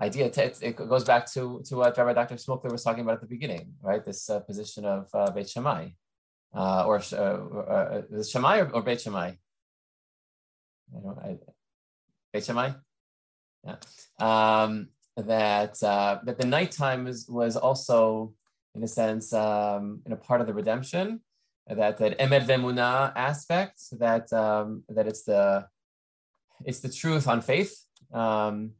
[0.00, 0.30] idea.
[0.60, 2.36] It goes back to, to what Rabbi Dr.
[2.36, 4.04] Smokler was talking about at the beginning, right?
[4.04, 5.88] This uh, position of uh, Beit Shammai,
[6.54, 9.32] uh, or uh, uh, uh Shammai or, or Beit Shammai?
[10.96, 11.38] I don't, I,
[12.32, 12.72] Beit Shammai?
[13.64, 13.76] Yeah.
[14.18, 18.34] Um, that uh, that the nighttime was was also,
[18.74, 21.20] in a sense, um, in a part of the redemption.
[21.66, 23.80] That that emet vemuna aspect.
[23.92, 25.66] That um, that it's the
[26.64, 27.76] it's the truth on faith.
[28.12, 28.72] Um,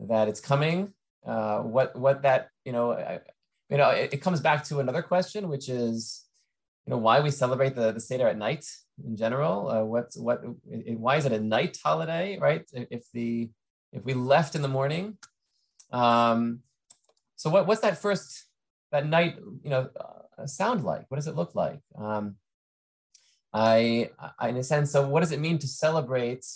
[0.00, 0.92] that it's coming.
[1.26, 2.92] Uh, what what that you know.
[2.92, 3.20] I,
[3.72, 6.26] you know, it, it, comes back to another question, which is,
[6.84, 8.66] you know, why we celebrate the, the Seder at night
[9.02, 9.70] in general.
[9.70, 12.70] Uh, what, what, why is it a night holiday, right?
[12.74, 13.48] If the,
[13.92, 15.18] if we left in the morning,
[15.92, 16.60] um,
[17.36, 18.46] so what, what's that first,
[18.90, 19.90] that night, you know,
[20.38, 21.04] uh, sound like?
[21.08, 21.80] What does it look like?
[21.96, 22.36] Um,
[23.52, 26.46] I, I, in a sense, so what does it mean to celebrate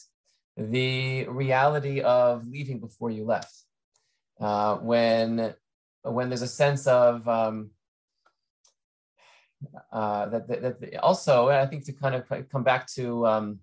[0.56, 3.54] the reality of leaving before you left?
[4.40, 5.54] Uh, when,
[6.02, 7.70] when there's a sense of um,
[9.92, 13.58] uh, that, that, that, also, I think to kind of come back to um,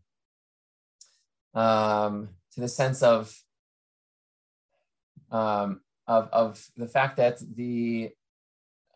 [1.53, 3.36] um, to the sense of
[5.34, 8.11] um, of, of the fact that the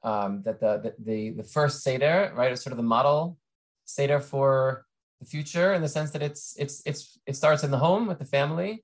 [0.03, 3.37] um, that the, the the first seder right is sort of the model
[3.85, 4.85] seder for
[5.19, 8.19] the future in the sense that it's it's it's it starts in the home with
[8.19, 8.83] the family,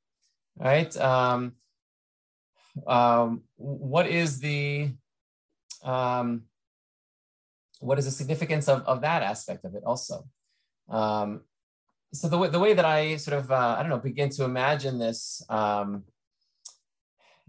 [0.57, 0.95] right?
[0.97, 1.53] Um,
[2.87, 4.91] um, what is the
[5.83, 6.43] um,
[7.79, 10.25] what is the significance of, of that aspect of it also?
[10.89, 11.41] Um,
[12.13, 14.43] so the way, the way that I sort of uh, I don't know begin to
[14.43, 16.03] imagine this um,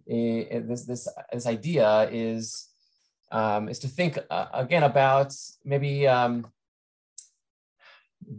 [0.07, 2.69] this this this idea is
[3.33, 5.35] um, is to think uh, again about
[5.65, 6.47] maybe um,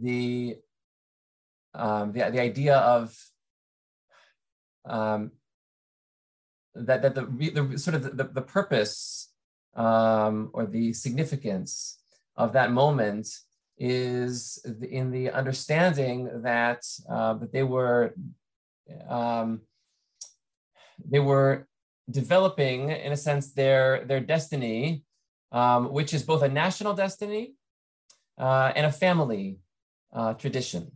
[0.00, 0.56] the,
[1.74, 3.14] um, the, the idea of
[4.84, 5.32] um,
[6.74, 9.32] that, that the, the sort of the, the purpose
[9.74, 11.98] um, or the significance
[12.36, 13.28] of that moment
[13.78, 18.14] is in the understanding that uh, that they were
[19.08, 19.60] um,
[21.04, 21.66] they were
[22.10, 25.04] developing in a sense their their destiny
[25.52, 27.54] um, which is both a national destiny
[28.38, 29.58] uh, and a family
[30.12, 30.92] uh, tradition.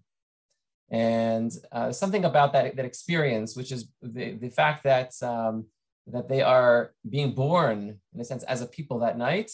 [0.91, 5.67] And uh, something about that, that experience, which is the, the fact that, um,
[6.09, 9.53] that they are being born, in a sense, as a people that night,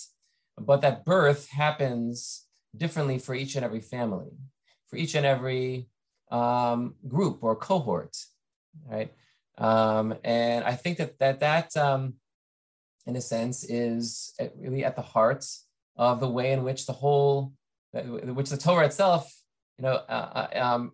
[0.59, 4.30] but that birth happens differently for each and every family,
[4.88, 5.88] for each and every
[6.30, 8.16] um, group or cohort,
[8.90, 9.12] right?
[9.59, 12.14] Um, and I think that that, that um,
[13.07, 15.46] in a sense, is really at the heart
[15.96, 17.52] of the way in which the whole,
[17.92, 19.32] which the Torah itself
[19.78, 20.92] you know, uh, uh um,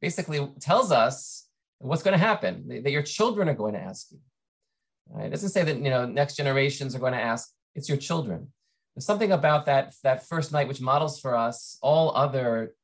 [0.00, 1.46] basically tells us
[1.78, 4.18] what's going to happen, that your children are going to ask you.
[5.08, 5.26] Right?
[5.26, 8.48] It doesn't say that, you know, next generations are going to ask, it's your children.
[8.94, 12.74] There's something about that, that first night which models for us all other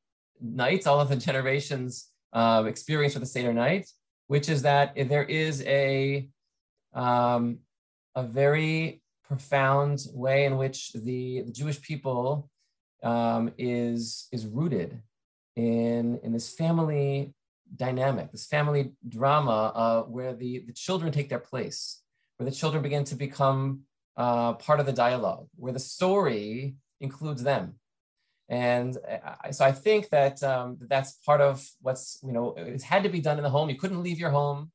[0.40, 3.88] nights, all of the generations uh, experience with the Seder night,
[4.26, 6.28] which is that there is a,
[6.94, 7.58] um,
[8.14, 12.50] a very profound way in which the, the Jewish people
[13.02, 15.02] um, is, is rooted
[15.56, 17.34] in, in this family
[17.76, 22.02] dynamic, this family drama uh, where the, the children take their place,
[22.36, 23.80] where the children begin to become
[24.16, 27.74] uh, part of the dialogue, where the story includes them.
[28.48, 28.96] And
[29.42, 33.08] I, so I think that um, that's part of what's, you know, it had to
[33.08, 33.70] be done in the home.
[33.70, 34.70] You couldn't leave your home.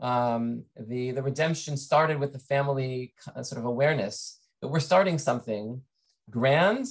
[0.00, 5.82] Um, the, the redemption started with the family sort of awareness that we're starting something
[6.30, 6.86] grand,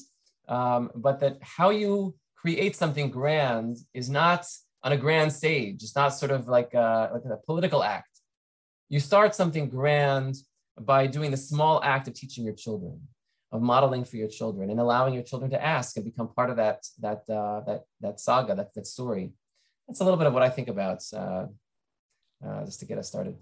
[0.48, 4.46] um, but that how you create something grand is not
[4.84, 5.84] on a grand stage.
[5.84, 8.20] It's not sort of like a, like a political act.
[8.90, 10.36] You start something grand
[10.80, 13.00] by doing the small act of teaching your children,
[13.52, 16.58] of modeling for your children, and allowing your children to ask and become part of
[16.58, 19.34] that that uh, that that saga, that that story.
[19.88, 21.48] That's a little bit of what I think about, uh,
[22.46, 23.36] uh, just to get us started.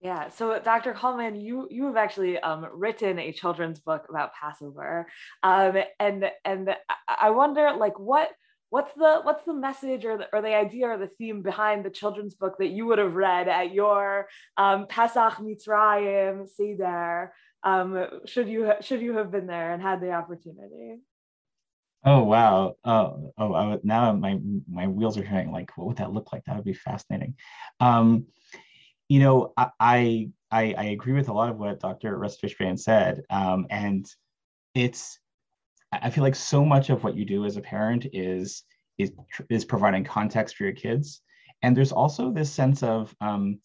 [0.00, 0.30] Yeah.
[0.30, 0.94] So, Dr.
[0.94, 5.06] Kalman, you you have actually um, written a children's book about Passover,
[5.44, 6.74] um, and and
[7.06, 8.30] I wonder, like, what
[8.70, 11.90] what's the what's the message or the, or the idea or the theme behind the
[11.90, 17.32] children's book that you would have read at your um, Pesach Mitzrayim Seder?
[17.64, 21.00] Um, should you should you have been there and had the opportunity?
[22.04, 22.74] Oh wow!
[22.84, 23.80] Oh oh!
[23.84, 25.52] Now my my wheels are turning.
[25.52, 26.44] Like, what would that look like?
[26.44, 27.36] That would be fascinating.
[27.78, 28.26] Um,
[29.08, 32.16] you know, I, I, I agree with a lot of what Dr.
[32.16, 34.06] Russ Fishbane said, um, and
[34.74, 35.18] it's
[35.92, 38.64] I feel like so much of what you do as a parent is
[38.98, 39.12] is
[39.50, 41.20] is providing context for your kids,
[41.62, 43.60] and there's also this sense of um,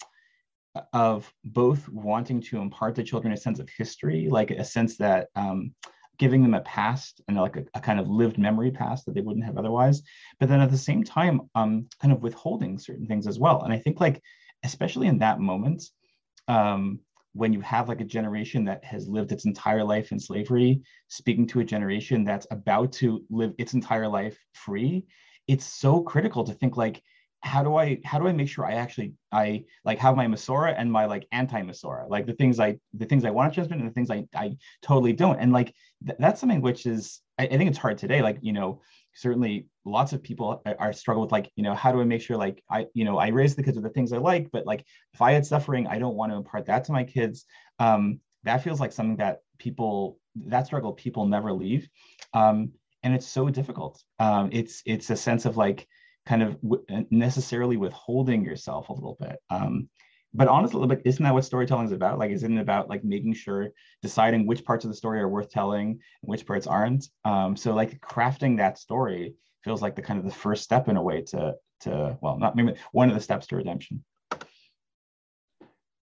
[0.94, 5.28] of both wanting to impart to children a sense of history, like a sense that
[5.36, 5.74] um,
[6.18, 9.22] giving them a past and like a, a, kind of lived memory past that they
[9.22, 10.02] wouldn't have otherwise,
[10.40, 13.64] but then at the same time, um, kind of withholding certain things as well.
[13.64, 14.22] And I think like
[14.64, 15.84] especially in that moment
[16.48, 17.00] um,
[17.34, 21.46] when you have like a generation that has lived its entire life in slavery speaking
[21.48, 25.06] to a generation that's about to live its entire life free
[25.48, 27.02] it's so critical to think like
[27.42, 30.74] how do i how do i make sure i actually i like have my Masora
[30.78, 33.88] and my like anti-Masora like the things i the things i want to transmit and
[33.88, 35.40] the things i i totally don't.
[35.40, 35.74] And like
[36.06, 38.82] th- that's something which is I, I think it's hard today like you know
[39.14, 42.22] certainly lots of people are, are struggle with like you know how do i make
[42.22, 44.66] sure like i you know i raise the kids with the things i like but
[44.66, 44.84] like
[45.14, 47.46] if i had suffering i don't want to impart that to my kids.
[47.80, 51.90] Um, that feels like something that people that struggle people never leave.
[52.34, 52.72] Um,
[53.04, 54.02] and it's so difficult.
[54.20, 55.88] Um, it's it's a sense of like
[56.28, 59.90] kind of w- necessarily withholding yourself a little bit um,
[60.34, 62.20] but honestly, like, isn't that what storytelling is about?
[62.20, 63.70] Like, isn't it about like making sure,
[64.02, 67.08] deciding which parts of the story are worth telling and which parts aren't?
[67.26, 70.98] Um, so like crafting that story feels like the kind of the first step in
[70.98, 74.04] a way to to well, not maybe one of the steps to redemption.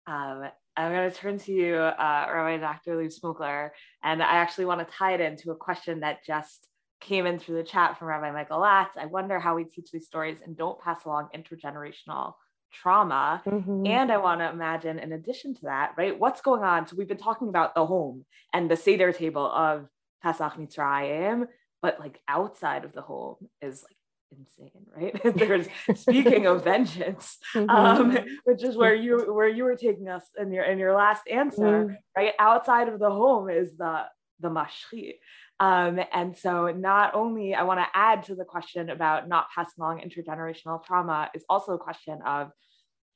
[0.06, 2.96] Um, I'm going to turn to you, uh, Rabbi Dr.
[2.96, 3.70] Lou Smokler,
[4.02, 6.68] and I actually want to tie it into a question that just
[7.04, 8.96] came in through the chat from Rabbi Michael Latz.
[8.96, 12.34] I wonder how we teach these stories and don't pass along intergenerational
[12.72, 13.42] trauma.
[13.46, 13.86] Mm-hmm.
[13.86, 16.86] And I want to imagine, in addition to that, right, what's going on?
[16.86, 19.86] So we've been talking about the home and the Seder table of
[20.22, 21.46] Pesach Mitzrayim,
[21.80, 23.96] but like outside of the home is like
[24.36, 25.20] insane, right?
[25.36, 27.70] There's speaking of vengeance, mm-hmm.
[27.70, 31.22] um, which is where you where you were taking us in your in your last
[31.30, 31.94] answer, mm-hmm.
[32.16, 32.32] right?
[32.38, 34.04] Outside of the home is the
[34.40, 35.14] the mashchit.
[35.60, 39.74] Um, and so not only I want to add to the question about not passing
[39.78, 42.50] along intergenerational trauma is also a question of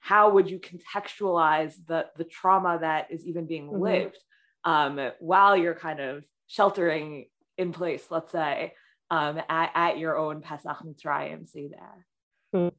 [0.01, 3.83] how would you contextualize the the trauma that is even being mm-hmm.
[3.83, 4.19] lived
[4.65, 7.27] um, while you're kind of sheltering
[7.57, 8.75] in place, let's say,
[9.11, 12.07] um, at, at your own Pesach Mitzrayim Seder.
[12.55, 12.73] Mm.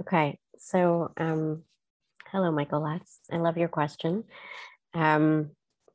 [0.00, 1.62] Okay, so um,
[2.28, 3.20] hello, Michael Latz.
[3.30, 4.24] I love your question.
[4.94, 5.50] Um,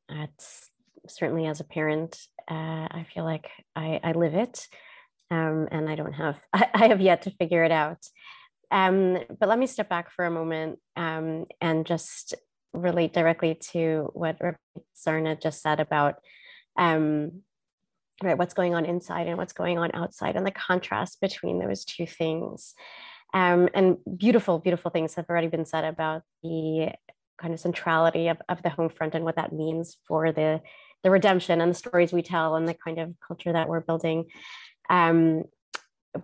[0.09, 0.69] it's
[1.07, 2.17] certainly as a parent,
[2.49, 4.67] uh, I feel like I, I live it,
[5.31, 8.05] um, and I don't have I, I, have yet to figure it out.
[8.71, 12.33] Um, but let me step back for a moment um, and just
[12.73, 14.37] relate directly to what
[14.95, 16.15] Sarna just said about
[16.77, 17.43] um,
[18.23, 21.85] right what's going on inside and what's going on outside and the contrast between those
[21.85, 22.73] two things
[23.33, 26.91] um, and beautiful beautiful things have already been said about the
[27.37, 30.61] kind of centrality of, of the home front and what that means for the
[31.05, 34.25] the redemption and the stories we tell and the kind of culture that we're building
[34.89, 35.43] um,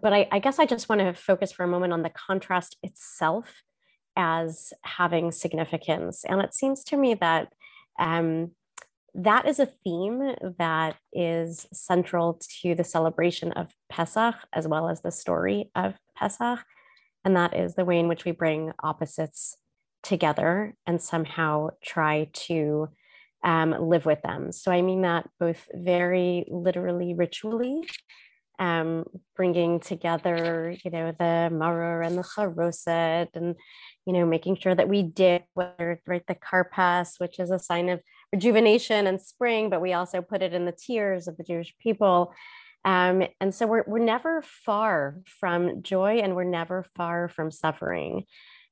[0.02, 2.76] but I, I guess i just want to focus for a moment on the contrast
[2.82, 3.62] itself
[4.18, 7.54] as having significance and it seems to me that
[8.00, 8.52] um,
[9.14, 15.02] that is a theme that is central to the celebration of Pesach as well as
[15.02, 16.60] the story of Pesach.
[17.26, 19.58] And that is the way in which we bring opposites
[20.02, 22.90] together and somehow try to
[23.44, 24.52] um, live with them.
[24.52, 27.88] So I mean that both very literally, ritually,
[28.60, 33.56] um, bringing together, you know, the maror and the charoset, and
[34.06, 37.90] you know, making sure that we did whether right the karpas, which is a sign
[37.90, 41.74] of rejuvenation and spring, but we also put it in the tears of the Jewish
[41.80, 42.34] people.
[42.84, 48.26] Um, and so we're, we're never far from joy and we're never far from suffering.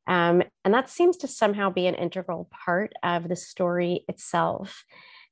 [0.08, 4.84] Um, and that seems to somehow be an integral part of the story itself.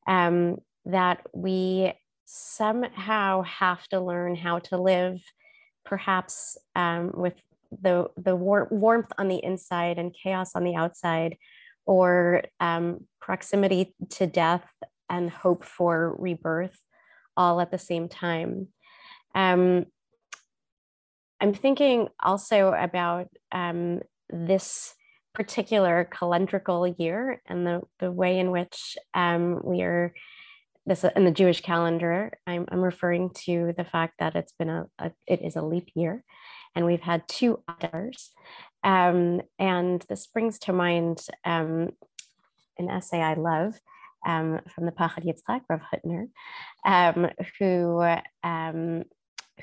[0.05, 1.93] Um, that we
[2.25, 5.21] somehow have to learn how to live,
[5.85, 7.33] perhaps um, with
[7.81, 11.37] the the war- warmth on the inside and chaos on the outside,
[11.85, 14.65] or um, proximity to death
[15.09, 16.79] and hope for rebirth
[17.35, 18.67] all at the same time.
[19.35, 19.85] Um,
[21.39, 24.93] I'm thinking also about um, this
[25.33, 30.13] particular calendrical year and the, the way in which um, we are
[30.85, 32.31] this in the Jewish calendar.
[32.47, 35.89] I'm, I'm referring to the fact that it's been a, a it is a leap
[35.95, 36.23] year,
[36.75, 38.29] and we've had two Adars.
[38.83, 41.89] Um, and this brings to mind um,
[42.79, 43.77] an essay I love
[44.25, 46.29] um, from the Pachad Yitzchak, Rav Hutner,
[46.85, 48.01] um, who,
[48.43, 49.03] um,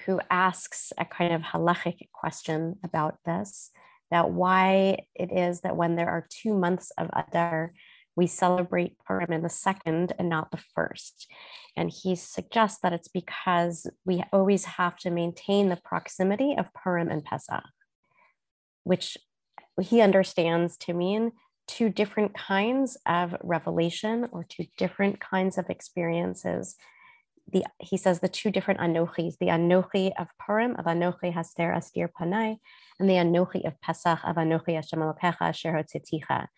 [0.05, 3.71] who asks a kind of halachic question about this,
[4.15, 7.73] about why it is that when there are two months of Adar,
[8.15, 11.27] we celebrate Purim in the second and not the first.
[11.77, 17.09] And he suggests that it's because we always have to maintain the proximity of Purim
[17.09, 17.65] and Pesach,
[18.85, 19.19] which
[19.81, 21.33] he understands to mean
[21.67, 26.77] two different kinds of revelation or two different kinds of experiences.
[27.53, 32.09] The, he says the two different anochis, the anochi of Purim, of anochi haster astir
[32.09, 32.57] panai,
[32.99, 36.49] and the anochi of Pesach, of anochi Hashem Elokecha asher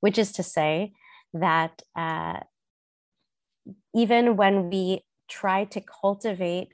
[0.00, 0.92] which is to say
[1.32, 2.40] that uh,
[3.94, 6.72] even when we try to cultivate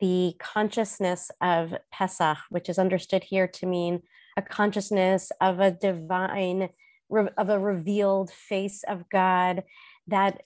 [0.00, 4.02] the consciousness of Pesach, which is understood here to mean
[4.36, 6.68] a consciousness of a divine,
[7.10, 9.64] of a revealed face of God
[10.06, 10.42] that,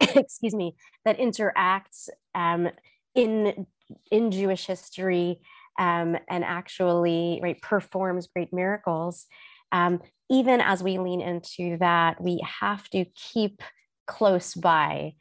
[0.14, 2.68] excuse me, that interacts um,
[3.14, 3.66] in
[4.10, 5.40] in Jewish history
[5.78, 9.26] um, and actually right performs great miracles.
[9.72, 13.62] Um, even as we lean into that, we have to keep
[14.06, 15.14] close by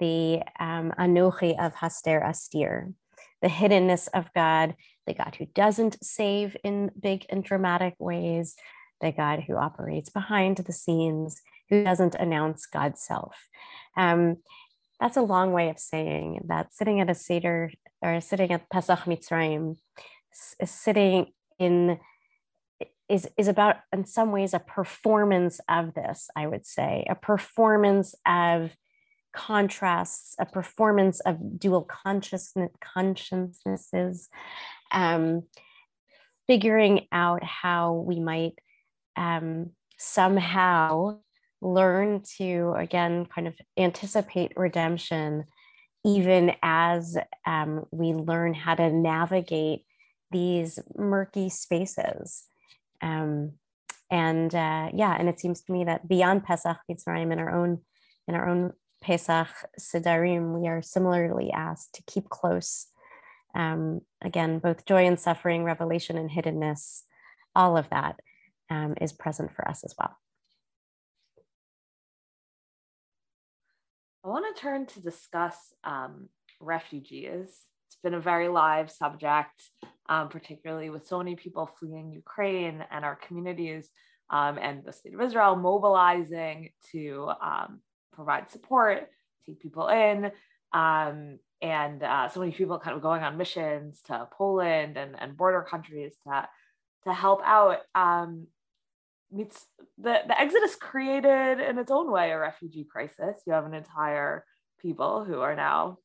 [0.00, 2.92] the um, Anochi of Haster Astir,
[3.40, 4.74] the hiddenness of God,
[5.06, 8.54] the God who doesn't save in big and dramatic ways,
[9.00, 11.40] the God who operates behind the scenes,
[11.72, 13.48] who doesn't announce God's self.
[13.96, 14.36] Um,
[15.00, 19.00] that's a long way of saying that sitting at a Seder or sitting at Pesach
[19.00, 19.78] Mitzrayim,
[20.64, 21.98] sitting in
[23.08, 28.14] is, is about in some ways a performance of this, I would say, a performance
[28.26, 28.76] of
[29.32, 34.28] contrasts, a performance of dual consciousness consciousnesses,
[34.92, 35.44] um,
[36.46, 38.58] figuring out how we might
[39.16, 41.18] um, somehow
[41.62, 45.44] learn to again kind of anticipate redemption
[46.04, 49.84] even as um, we learn how to navigate
[50.32, 52.42] these murky spaces.
[53.00, 53.52] Um,
[54.12, 57.80] and uh, yeah and it seems to me that beyond pesach mitzrayim in our own
[58.28, 59.48] in our own pesach
[59.80, 62.86] sedarim we are similarly asked to keep close
[63.54, 67.02] um, again both joy and suffering revelation and hiddenness
[67.56, 68.20] all of that
[68.70, 70.16] um, is present for us as well
[74.24, 76.28] I want to turn to discuss um,
[76.60, 77.48] refugees.
[77.88, 79.62] It's been a very live subject,
[80.08, 83.90] um, particularly with so many people fleeing Ukraine and our communities
[84.30, 87.80] um, and the state of Israel mobilizing to um,
[88.12, 89.08] provide support,
[89.44, 90.30] take people in,
[90.72, 95.36] um, and uh, so many people kind of going on missions to Poland and, and
[95.36, 96.48] border countries to,
[97.04, 97.78] to help out.
[99.32, 99.66] Meets
[99.98, 103.42] the, the exodus created in its own way a refugee crisis.
[103.46, 104.44] You have an entire
[104.80, 105.98] people who are now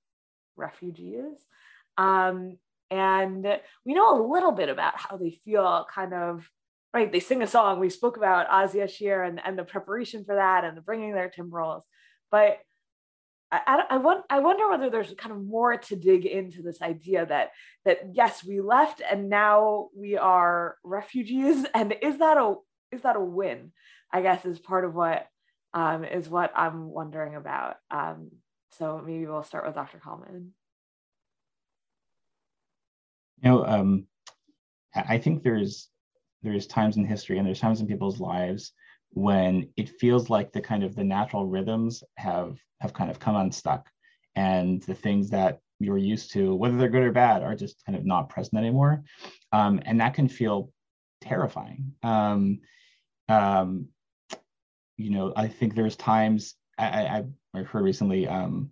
[0.55, 1.45] refugees.
[1.97, 2.57] Um,
[2.89, 3.45] and
[3.85, 6.49] we know a little bit about how they feel kind of
[6.93, 7.79] right they sing a song.
[7.79, 11.29] We spoke about Az Yashir and, and the preparation for that and the bringing their
[11.29, 11.83] timbrels.
[12.31, 12.59] But
[13.51, 17.25] I, I, want, I wonder whether there's kind of more to dig into this idea
[17.25, 17.51] that
[17.85, 21.65] that yes we left and now we are refugees.
[21.73, 22.55] And is that a
[22.91, 23.71] is that a win?
[24.11, 25.27] I guess is part of what
[25.73, 27.75] um, is what I'm wondering about.
[27.91, 28.31] Um,
[28.71, 29.99] so maybe we'll start with Dr.
[29.99, 30.53] Kalman.
[33.43, 34.07] You know, um,
[34.95, 35.89] I think there's
[36.43, 38.71] there's times in history and there's times in people's lives
[39.11, 43.35] when it feels like the kind of the natural rhythms have have kind of come
[43.35, 43.87] unstuck,
[44.35, 47.97] and the things that you're used to, whether they're good or bad, are just kind
[47.97, 49.03] of not present anymore,
[49.51, 50.71] um, and that can feel
[51.21, 51.93] terrifying.
[52.03, 52.59] Um,
[53.29, 53.87] um,
[54.97, 57.23] you know, I think there's times I, I,
[57.53, 58.69] I heard recently, um,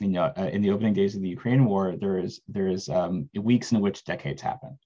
[0.00, 2.88] you know, uh, in the opening days of the Ukraine war, there is there is
[2.88, 4.78] um, weeks in which decades happen,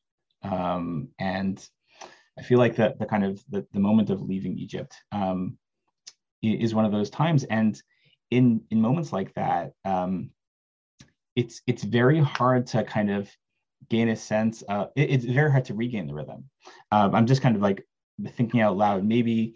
[0.43, 1.67] um, and
[2.39, 5.59] I feel like the the kind of the, the moment of leaving Egypt um,
[6.43, 7.81] is one of those times, and
[8.31, 10.31] in in moments like that, um,
[11.35, 13.29] it's it's very hard to kind of
[13.89, 14.63] gain a sense.
[14.95, 16.45] It, it's very hard to regain the rhythm.
[16.93, 17.85] Um, I'm just kind of like
[18.37, 19.55] thinking out loud, maybe,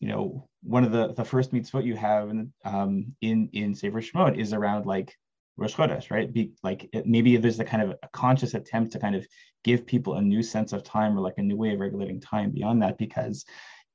[0.00, 4.00] you know, one of the the first mitzvot you have in um, in in Sefer
[4.00, 5.14] Shemot is around like
[5.56, 6.32] Rosh Chodesh, right?
[6.32, 9.26] Be like it, maybe there's a kind of a conscious attempt to kind of
[9.64, 12.50] give people a new sense of time or like a new way of regulating time
[12.50, 13.44] beyond that, because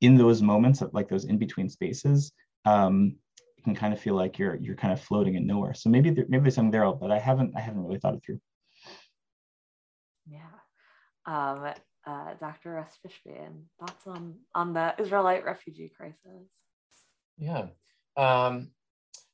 [0.02, 2.32] in those moments of like those in between spaces,
[2.66, 3.16] um,
[3.58, 5.74] you can kind of feel like you're you're kind of floating in nowhere.
[5.76, 8.24] So maybe there, maybe there's something there, but I haven't I haven't really thought it
[8.26, 8.40] through.
[10.26, 10.40] Yeah.
[11.26, 11.74] Um,
[12.06, 12.72] Dr.
[12.72, 16.48] Russ Fishbane, thoughts on, on the Israelite refugee crisis?
[17.38, 17.68] Yeah.
[18.18, 18.72] Um,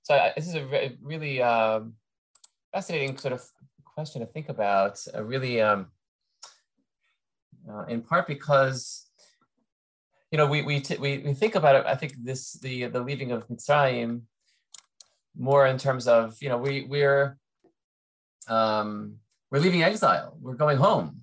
[0.03, 1.93] so I, this is a re- really um,
[2.73, 3.43] fascinating sort of
[3.85, 5.87] question to think about, uh, really um,
[7.69, 9.07] uh, in part because
[10.31, 11.85] you know, we we, we we think about it.
[11.85, 14.21] I think this the the leaving of Mitzrayim
[15.37, 17.37] more in terms of you know we we're
[18.47, 19.17] um,
[19.51, 20.37] we're leaving exile.
[20.41, 21.21] We're going home.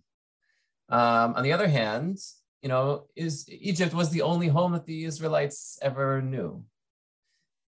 [0.88, 2.18] Um, on the other hand,
[2.62, 6.64] you know, is Egypt was the only home that the Israelites ever knew,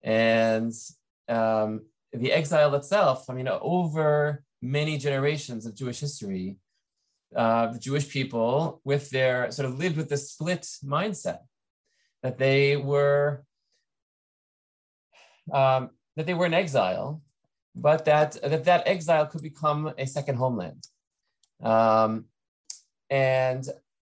[0.02, 0.72] and
[1.28, 1.82] um,
[2.12, 3.28] the exile itself.
[3.28, 6.56] I mean, over many generations of Jewish history,
[7.34, 11.40] uh, the Jewish people, with their sort of lived with this split mindset
[12.22, 13.44] that they were
[15.52, 17.22] um, that they were in exile,
[17.74, 20.86] but that that that exile could become a second homeland.
[21.62, 22.24] Um,
[23.10, 23.68] and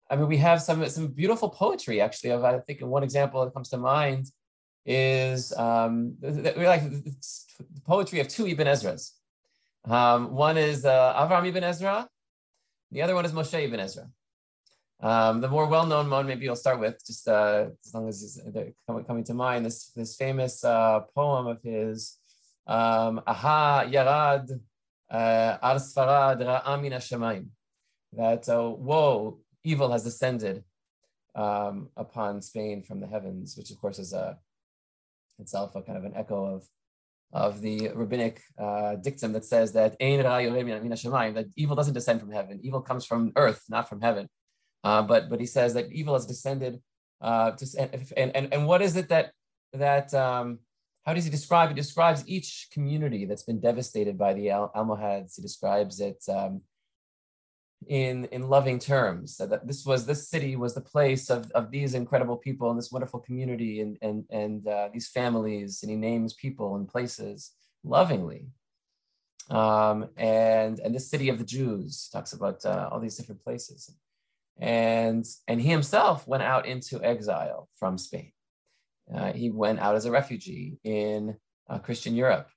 [0.09, 2.31] I mean, we have some some beautiful poetry actually.
[2.31, 4.27] Of I think one example that comes to mind
[4.85, 9.11] is um, we like the poetry of two Ibn Ezras.
[9.85, 12.07] Um, one is uh, Avram Ibn Ezra,
[12.91, 14.07] the other one is Moshe Ibn Ezra.
[15.01, 18.77] Um, the more well-known one, maybe you'll start with, just uh, as long as it's
[18.87, 22.17] coming to mind, this this famous uh, poem of his,
[22.67, 24.49] um, Aha Yarad
[25.11, 26.93] uh, Ar Sfarad Ra'am Min
[28.17, 30.63] that uh, woe, evil has descended
[31.35, 34.37] um, upon Spain from the heavens, which of course is a
[35.39, 36.67] itself a kind of an echo of
[37.33, 42.59] of the rabbinic uh, dictum that says that that evil doesn't descend from heaven.
[42.61, 44.29] Evil comes from earth, not from heaven.
[44.83, 46.79] Uh, but but he says that evil has descended.
[47.21, 47.65] Uh, to,
[48.17, 49.31] and, and and what is it that
[49.73, 50.59] that um,
[51.05, 51.69] how does he describe?
[51.69, 55.35] He describes each community that's been devastated by the Al- Almohads.
[55.35, 56.61] He describes it um,
[57.87, 59.37] in in loving terms.
[59.37, 62.77] So that this was this city was the place of, of these incredible people and
[62.77, 65.81] this wonderful community and and and uh, these families.
[65.81, 67.51] And he names people and places
[67.83, 68.47] lovingly.
[69.49, 73.89] Um, and and this city of the Jews talks about uh, all these different places.
[74.59, 78.31] And and he himself went out into exile from Spain.
[79.13, 81.35] Uh, he went out as a refugee in
[81.69, 82.49] uh, Christian Europe.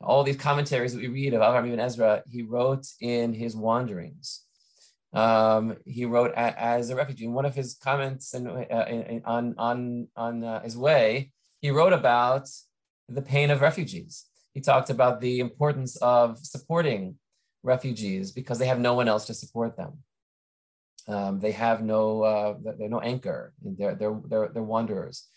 [0.00, 4.44] All these commentaries that we read of Avraham ibn Ezra, he wrote in his wanderings.
[5.12, 7.26] Um, he wrote a, as a refugee.
[7.26, 11.70] In one of his comments in, uh, in, on, on, on uh, his way, he
[11.70, 12.48] wrote about
[13.08, 14.24] the pain of refugees.
[14.54, 17.16] He talked about the importance of supporting
[17.62, 19.98] refugees because they have no one else to support them.
[21.08, 23.52] Um, they have no, uh, they're no anchor.
[23.62, 25.28] They're, they're, they're, they're wanderers.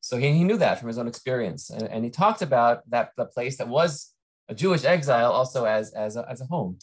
[0.00, 1.70] So he, he knew that from his own experience.
[1.70, 4.12] And, and he talked about that the place that was
[4.48, 6.78] a Jewish exile also as, as, a, as a home.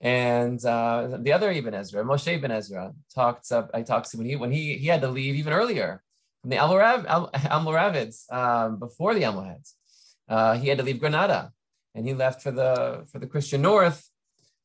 [0.00, 3.50] And uh, the other Ibn Ezra, Moshe Ibn Ezra, talked.
[3.74, 6.02] I talked to when he when he he had to leave even earlier
[6.40, 9.74] from the Almoravids um, before the Almohads.
[10.28, 11.52] Uh, he had to leave Granada,
[11.94, 14.08] and he left for the for the Christian North.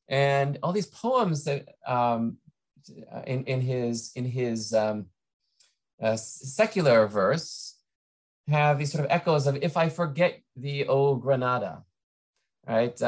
[0.07, 2.37] And all these poems that um,
[3.25, 5.07] in in his in his um,
[6.01, 7.77] uh, secular verse
[8.47, 11.83] have these sort of echoes of "If I forget thee, O Granada,"
[12.67, 13.01] right?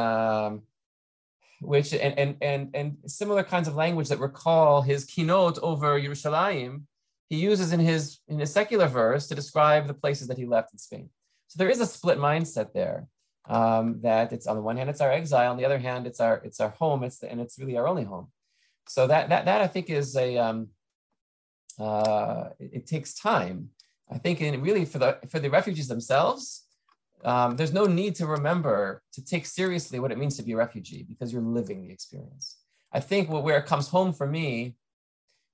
[1.62, 6.84] Which and, and and and similar kinds of language that recall his kinot over Yerushalayim,
[7.30, 10.74] he uses in his in his secular verse to describe the places that he left
[10.74, 11.10] in Spain.
[11.48, 13.08] So there is a split mindset there.
[13.48, 16.20] Um, that it's on the one hand it's our exile, on the other hand it's
[16.20, 17.04] our it's our home.
[17.04, 18.28] It's the, and it's really our only home.
[18.88, 20.70] So that that that I think is a um,
[21.80, 23.70] uh, it, it takes time.
[24.12, 26.65] I think in really for the for the refugees themselves,
[27.24, 30.58] um, there's no need to remember to take seriously what it means to be a
[30.58, 32.58] refugee because you're living the experience.
[32.92, 34.76] I think what, where it comes home for me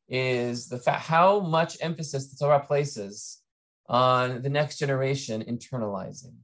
[0.10, 3.42] is the fact how much emphasis the Torah places
[3.88, 6.36] on the next generation internalizing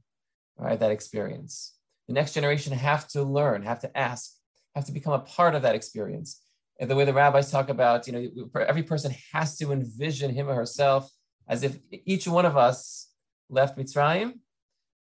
[0.56, 1.74] right that experience.
[2.08, 4.32] The next generation have to learn, have to ask,
[4.74, 6.42] have to become a part of that experience.
[6.80, 10.48] And the way the rabbis talk about, you know, every person has to envision him
[10.48, 11.10] or herself
[11.48, 13.10] as if each one of us
[13.50, 14.34] left Mitzrayim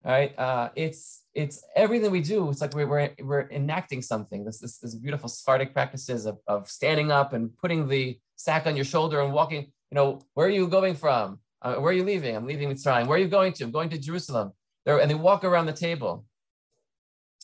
[0.05, 0.39] right?
[0.39, 2.51] Uh, it's it's everything we do.
[2.51, 4.45] It's like we're we're, we're enacting something.
[4.45, 8.77] This, this this beautiful Sephardic practices of, of standing up and putting the sack on
[8.77, 9.73] your shoulder and walking.
[9.91, 11.41] You know, where are you going from?
[11.63, 12.37] Uh, where are you leaving?
[12.37, 13.07] I'm leaving Mitzrayim.
[13.07, 13.65] Where are you going to?
[13.65, 14.53] I'm going to Jerusalem.
[14.85, 16.27] There, and they walk around the table.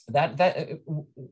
[0.09, 0.75] That that uh,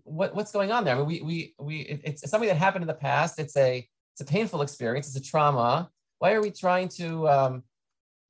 [0.04, 0.94] what what's going on there?
[0.94, 3.38] I mean, we we we it's something that happened in the past.
[3.38, 5.08] It's a it's a painful experience.
[5.08, 5.90] It's a trauma.
[6.18, 7.62] Why are we trying to um,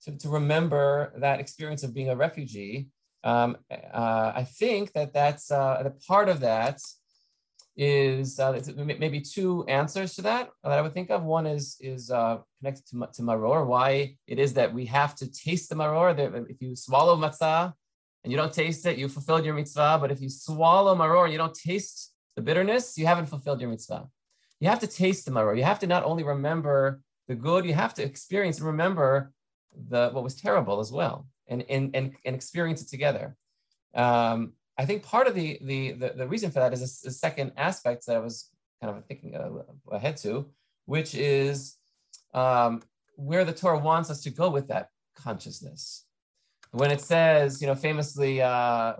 [0.05, 2.89] to, to remember that experience of being a refugee.
[3.25, 6.81] Um, uh, I think that that's uh, the part of that
[7.77, 11.23] is uh, maybe two answers to that that I would think of.
[11.23, 15.31] One is is uh, connected to, to maror, why it is that we have to
[15.31, 16.49] taste the maror.
[16.51, 17.73] If you swallow matzah
[18.25, 19.99] and you don't taste it, you fulfilled your mitzvah.
[20.01, 23.71] But if you swallow maror and you don't taste the bitterness, you haven't fulfilled your
[23.71, 24.09] mitzvah.
[24.61, 25.57] You have to taste the maror.
[25.57, 29.33] You have to not only remember the good, you have to experience and remember
[29.89, 33.37] the what was terrible as well and and and, and experience it together.
[33.95, 37.53] Um, i think part of the, the the the, reason for that is a second
[37.57, 38.51] aspect that i was
[38.81, 39.35] kind of thinking
[39.91, 40.47] ahead to
[40.85, 41.77] which is
[42.35, 42.83] um,
[43.17, 46.05] where the torah wants us to go with that consciousness.
[46.71, 48.95] When it says you know famously uh,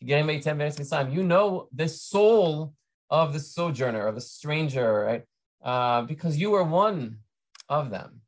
[0.00, 2.74] you know the soul
[3.10, 5.22] of the sojourner of the stranger right?
[5.62, 7.18] Uh, because you are one
[7.68, 8.20] of them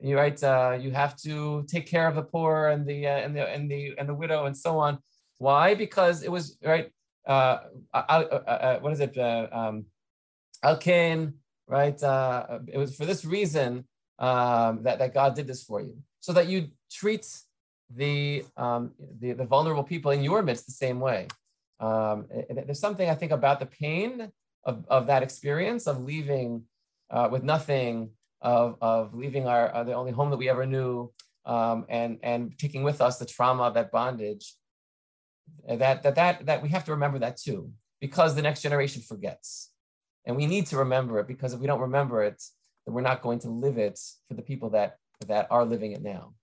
[0.00, 3.36] you right uh, you have to take care of the poor and the uh, and
[3.36, 4.98] the and the and the widow and so on.
[5.38, 5.74] Why?
[5.74, 6.90] Because it was right
[7.26, 7.58] uh,
[7.92, 9.16] uh, uh, uh what is it
[9.52, 9.86] um,
[10.64, 11.34] alkain
[11.66, 13.84] right uh, it was for this reason
[14.18, 15.96] um, that, that god did this for you.
[16.20, 17.26] So that you treat
[17.94, 21.28] the, um, the the vulnerable people in your midst the same way.
[21.80, 24.30] Um, there's something i think about the pain
[24.64, 26.62] of, of that experience of leaving
[27.10, 28.10] uh, with nothing
[28.44, 31.10] of, of leaving our uh, the only home that we ever knew
[31.46, 34.54] um, and and taking with us the trauma of that bondage
[35.68, 39.70] that that that that we have to remember that too because the next generation forgets
[40.26, 42.42] And we need to remember it because if we don't remember it,
[42.84, 43.98] then we're not going to live it
[44.28, 46.34] for the people that, that are living it now.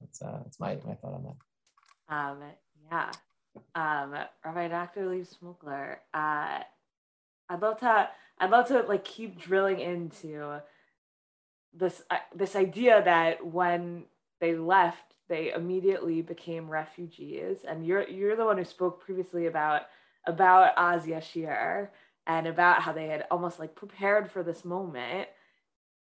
[0.00, 1.38] That's, uh, that's my, my thought on that.
[2.14, 2.38] Um,
[2.90, 3.10] yeah.
[3.74, 4.14] Um,
[4.44, 5.08] Rabbi Dr.
[5.08, 6.60] Leib Smokler, uh,
[7.48, 8.08] I'd love to,
[8.38, 10.60] I'd love to like keep drilling into
[11.74, 14.04] this, uh, this idea that when
[14.40, 17.64] they left, they immediately became refugees.
[17.66, 19.82] And you're, you're the one who spoke previously about,
[20.26, 21.88] about Az Yashir
[22.26, 25.28] and about how they had almost like prepared for this moment.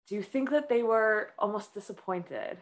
[0.08, 2.58] Do you think that they were almost disappointed?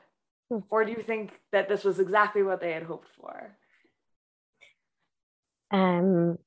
[0.49, 0.59] Hmm.
[0.69, 3.55] Or do you think that this was exactly what they had hoped for?
[5.71, 6.37] Um,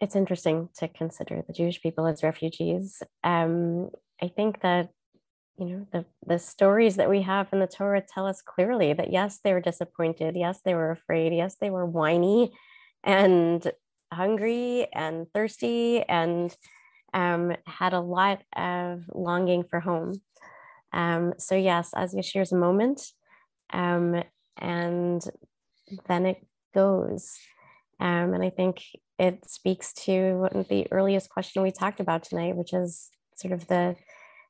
[0.00, 3.02] it's interesting to consider the Jewish people as refugees.
[3.22, 3.90] Um,
[4.22, 4.90] I think that
[5.56, 9.12] you know the the stories that we have in the Torah tell us clearly that
[9.12, 12.52] yes, they were disappointed, yes, they were afraid, yes, they were whiny
[13.02, 13.70] and
[14.12, 16.56] hungry and thirsty and
[17.12, 20.20] um, had a lot of longing for home.
[20.92, 23.02] Um, so yes, Az Yashir's moment,
[23.72, 24.22] um,
[24.56, 25.22] and
[26.08, 26.44] then it
[26.74, 27.38] goes.
[28.00, 28.82] Um, and I think
[29.18, 33.96] it speaks to the earliest question we talked about tonight, which is sort of the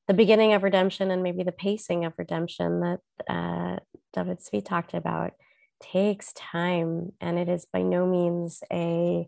[0.06, 3.78] the beginning of redemption and maybe the pacing of redemption that uh,
[4.12, 5.32] David Zvi talked about
[5.80, 9.26] takes time, and it is by no means a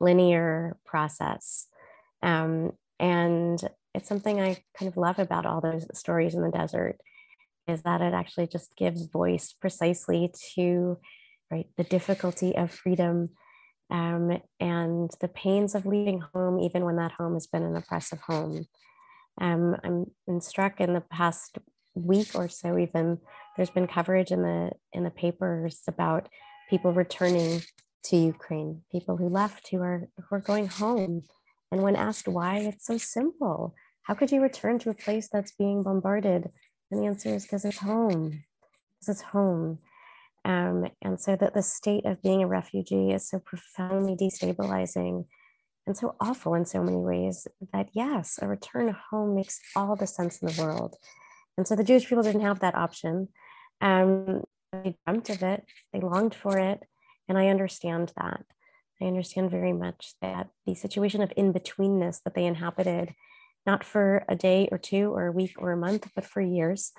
[0.00, 1.66] linear process.
[2.22, 3.62] Um, and
[3.94, 6.98] it's something I kind of love about all those stories in the desert
[7.68, 10.98] is that it actually just gives voice precisely to
[11.50, 13.30] right the difficulty of freedom
[13.90, 18.20] um, and the pains of leaving home, even when that home has been an oppressive
[18.20, 18.66] home.
[19.40, 21.58] Um, I'm been struck in the past
[21.94, 23.18] week or so, even
[23.56, 26.28] there's been coverage in the in the papers about
[26.70, 27.62] people returning
[28.04, 31.22] to Ukraine, people who left who are who are going home.
[31.70, 33.74] And when asked why, it's so simple.
[34.02, 36.48] How could you return to a place that's being bombarded?
[36.90, 38.44] And the answer is because it's home,
[38.98, 39.78] because it's home.
[40.44, 45.26] Um, and so that the state of being a refugee is so profoundly destabilizing
[45.86, 50.06] and so awful in so many ways that yes, a return home makes all the
[50.06, 50.96] sense in the world.
[51.56, 53.28] And so the Jewish people didn't have that option.
[53.80, 56.82] Um, they dreamt of it, they longed for it,
[57.28, 58.44] and I understand that.
[59.00, 63.14] I understand very much that the situation of in betweenness that they inhabited
[63.66, 66.92] not for a day or two or a week or a month, but for years,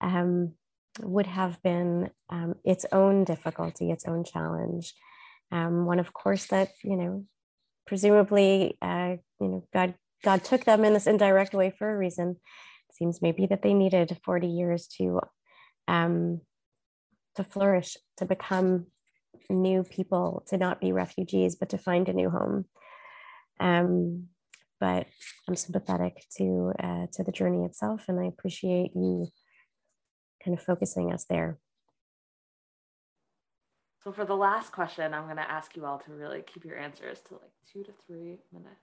[0.00, 0.54] um,
[1.00, 4.94] would have been um, its own difficulty, its own challenge.
[5.52, 7.24] Um, one, of course, that you know,
[7.86, 12.36] presumably, uh, you know, God God took them in this indirect way for a reason.
[12.88, 15.20] It seems maybe that they needed 40 years to
[15.88, 16.40] um,
[17.36, 18.86] to flourish, to become
[19.48, 22.64] new people, to not be refugees, but to find a new home.
[23.58, 24.28] Um,
[24.78, 25.06] but
[25.48, 29.28] I'm sympathetic to uh, to the journey itself, and I appreciate you
[30.44, 31.58] kind of focusing us there.
[34.02, 36.78] So for the last question, I'm going to ask you all to really keep your
[36.78, 38.80] answers to like two to three minutes.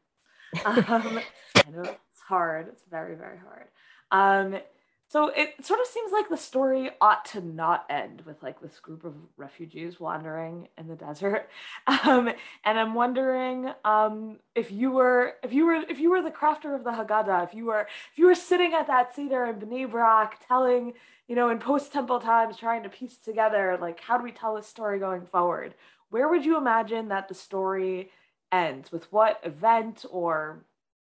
[0.65, 1.19] Um,
[1.57, 2.69] I know it's hard.
[2.69, 3.67] It's very very hard.
[4.11, 4.61] Um,
[5.09, 8.77] so it sort of seems like the story ought to not end with like this
[8.79, 11.49] group of refugees wandering in the desert.
[11.87, 12.29] Um,
[12.63, 16.75] and I'm wondering um, if you were if you were if you were the crafter
[16.75, 19.89] of the Haggadah, if you were if you were sitting at that Seder in Bnei
[19.89, 20.93] Brak telling,
[21.27, 24.55] you know, in post temple times trying to piece together like how do we tell
[24.55, 25.73] this story going forward?
[26.09, 28.11] Where would you imagine that the story
[28.51, 28.91] ends?
[28.91, 30.65] With what event or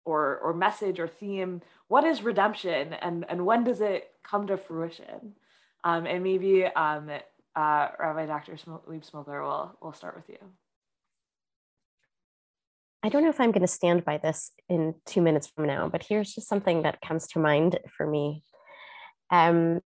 [0.09, 4.57] or or message or theme what is redemption and and when does it come to
[4.57, 5.35] fruition
[5.85, 7.11] um, and maybe um,
[7.57, 8.57] uh, rabbi dr
[8.87, 10.39] Leib Smokler will will start with you
[13.01, 15.89] I don't know if I'm going to stand by this in two minutes from now,
[15.89, 18.43] but here's just something that comes to mind for me.
[19.31, 19.79] Um,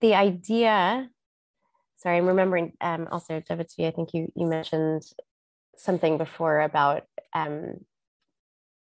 [0.00, 1.10] the idea,
[1.98, 5.02] sorry, I'm remembering um, also, David I think you, you mentioned
[5.76, 7.04] something before about
[7.34, 7.80] um,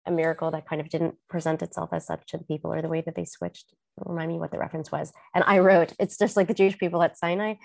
[0.06, 2.90] a miracle that kind of didn't present itself as such to the people or the
[2.90, 3.74] way that they switched.
[3.98, 5.12] Remind me what the reference was.
[5.36, 7.56] And I wrote, it's just like the Jewish people at Sinai.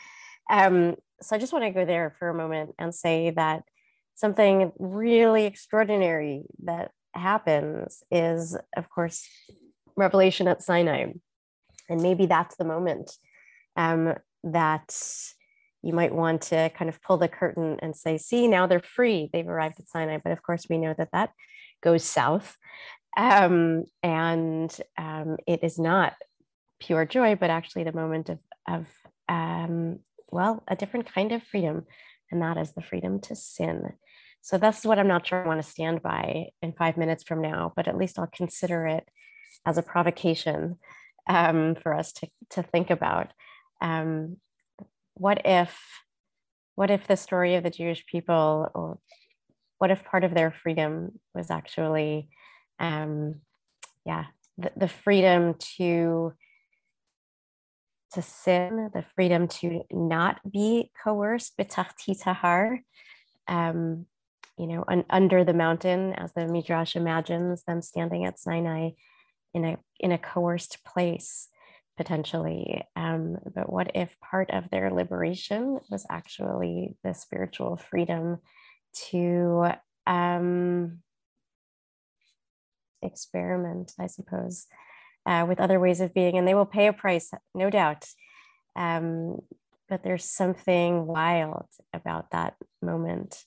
[0.50, 3.62] Um, so I just want to go there for a moment and say that
[4.14, 9.26] something really extraordinary that happens is, of course,
[9.96, 11.12] revelation at Sinai.
[11.88, 13.12] And maybe that's the moment
[13.76, 14.96] um, that
[15.84, 19.28] you might want to kind of pull the curtain and say, see, now they're free.
[19.32, 20.18] They've arrived at Sinai.
[20.22, 21.30] But of course, we know that that
[21.82, 22.56] goes south.
[23.16, 26.14] Um, and um, it is not
[26.80, 28.86] pure joy, but actually the moment of, of
[29.28, 30.00] um,
[30.32, 31.84] well, a different kind of freedom,
[32.30, 33.92] and that is the freedom to sin.
[34.40, 37.40] So that's what I'm not sure I want to stand by in five minutes from
[37.40, 39.08] now, but at least I'll consider it
[39.66, 40.78] as a provocation
[41.28, 43.32] um, for us to, to think about.
[43.80, 44.38] Um,
[45.14, 45.78] what if,
[46.74, 48.98] what if the story of the Jewish people, or
[49.78, 52.28] what if part of their freedom was actually,
[52.78, 53.36] um,
[54.04, 54.26] yeah,
[54.58, 56.32] the, the freedom to
[58.12, 62.78] to sin, the freedom to not be coerced, betach
[63.48, 64.06] um,
[64.56, 68.90] you know, un, under the mountain, as the Midrash imagines them standing at Sinai
[69.52, 71.48] in a in a coerced place,
[71.96, 72.82] potentially.
[72.96, 78.38] Um, but what if part of their liberation was actually the spiritual freedom
[79.10, 79.72] to
[80.06, 80.98] um,
[83.02, 84.66] experiment, I suppose,
[85.26, 88.06] uh, with other ways of being, and they will pay a price, no doubt.
[88.76, 89.38] Um,
[89.88, 93.44] but there's something wild about that moment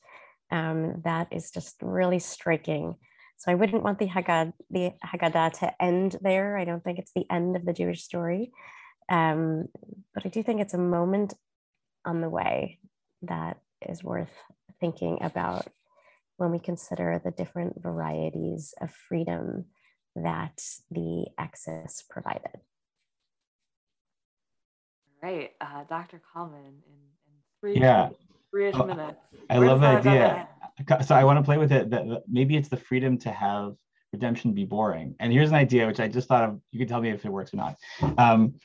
[0.51, 2.95] um, that is just really striking.
[3.37, 6.57] So I wouldn't want the Haggadah, the Haggadah to end there.
[6.57, 8.51] I don't think it's the end of the Jewish story,
[9.09, 9.67] um,
[10.13, 11.33] but I do think it's a moment
[12.03, 12.79] on the way
[13.21, 13.57] that
[13.87, 14.33] is worth
[14.79, 15.67] thinking about
[16.37, 19.65] when we consider the different varieties of freedom
[20.15, 20.59] that
[20.89, 22.59] the Exodus provided.
[25.21, 26.21] Right, uh, Dr.
[26.33, 26.73] Kalman, in,
[27.27, 28.09] in three, yeah.
[28.51, 29.19] three oh, minutes.
[29.49, 30.47] I Where love the idea.
[31.05, 31.89] So I want to play with it.
[31.89, 33.75] That maybe it's the freedom to have
[34.13, 35.15] redemption be boring.
[35.19, 36.61] And here's an idea which I just thought of.
[36.71, 37.77] You can tell me if it works or not.
[38.17, 38.55] Um,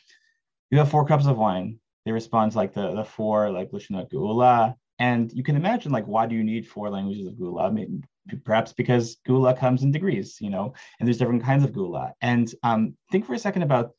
[0.70, 1.78] you have four cups of wine.
[2.04, 4.74] They respond like the the four like Lishna Geula.
[4.98, 7.72] And you can imagine like why do you need four languages of Geula?
[7.72, 8.02] Maybe,
[8.44, 12.12] perhaps because Geula comes in degrees, you know, and there's different kinds of Geula.
[12.20, 13.92] And um, think for a second about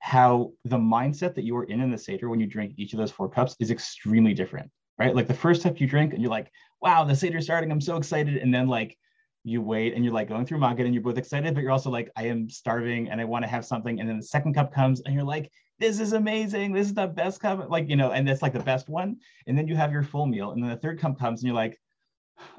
[0.00, 2.98] how the mindset that you are in in the Seder when you drink each of
[2.98, 4.70] those four cups is extremely different,
[5.00, 5.14] right?
[5.16, 6.52] Like the first cup you drink and you're like,
[6.82, 8.36] wow, the Seder's starting, I'm so excited.
[8.36, 8.96] And then like
[9.42, 11.90] you wait and you're like going through Maggid and you're both excited, but you're also
[11.90, 13.98] like, I am starving and I want to have something.
[13.98, 16.72] And then the second cup comes and you're like, this is amazing.
[16.72, 17.70] This is the best cup.
[17.70, 19.16] Like, you know, and that's like the best one.
[19.46, 20.50] And then you have your full meal.
[20.50, 21.80] And then the third cup comes and you're like,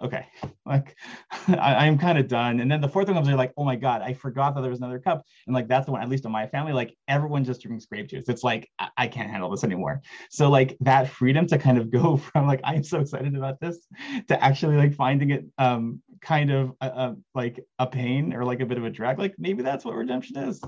[0.02, 0.26] okay,
[0.66, 0.96] like
[1.48, 2.60] I, am kind of done.
[2.60, 4.70] And then the fourth one comes, you're like, oh my God, I forgot that there
[4.70, 5.24] was another cup.
[5.48, 8.08] And like, that's the one, at least in my family, like everyone just drinks grape
[8.08, 8.26] juice.
[8.28, 10.02] It's like, I, I can't handle this anymore.
[10.30, 13.88] So like that freedom to kind of go from like, I'm so excited about this
[14.28, 18.62] to actually like finding it um, kind of a, a, like a pain or like
[18.62, 20.62] a bit of a drag, like maybe that's what redemption is.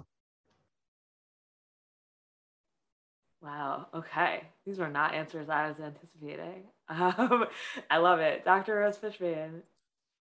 [3.44, 3.88] Wow.
[3.94, 4.44] Okay.
[4.66, 6.64] These were not answers I was anticipating.
[6.94, 7.46] Um,
[7.90, 8.46] I love it.
[8.46, 8.76] Dr.
[8.76, 9.62] Russ Fishbane.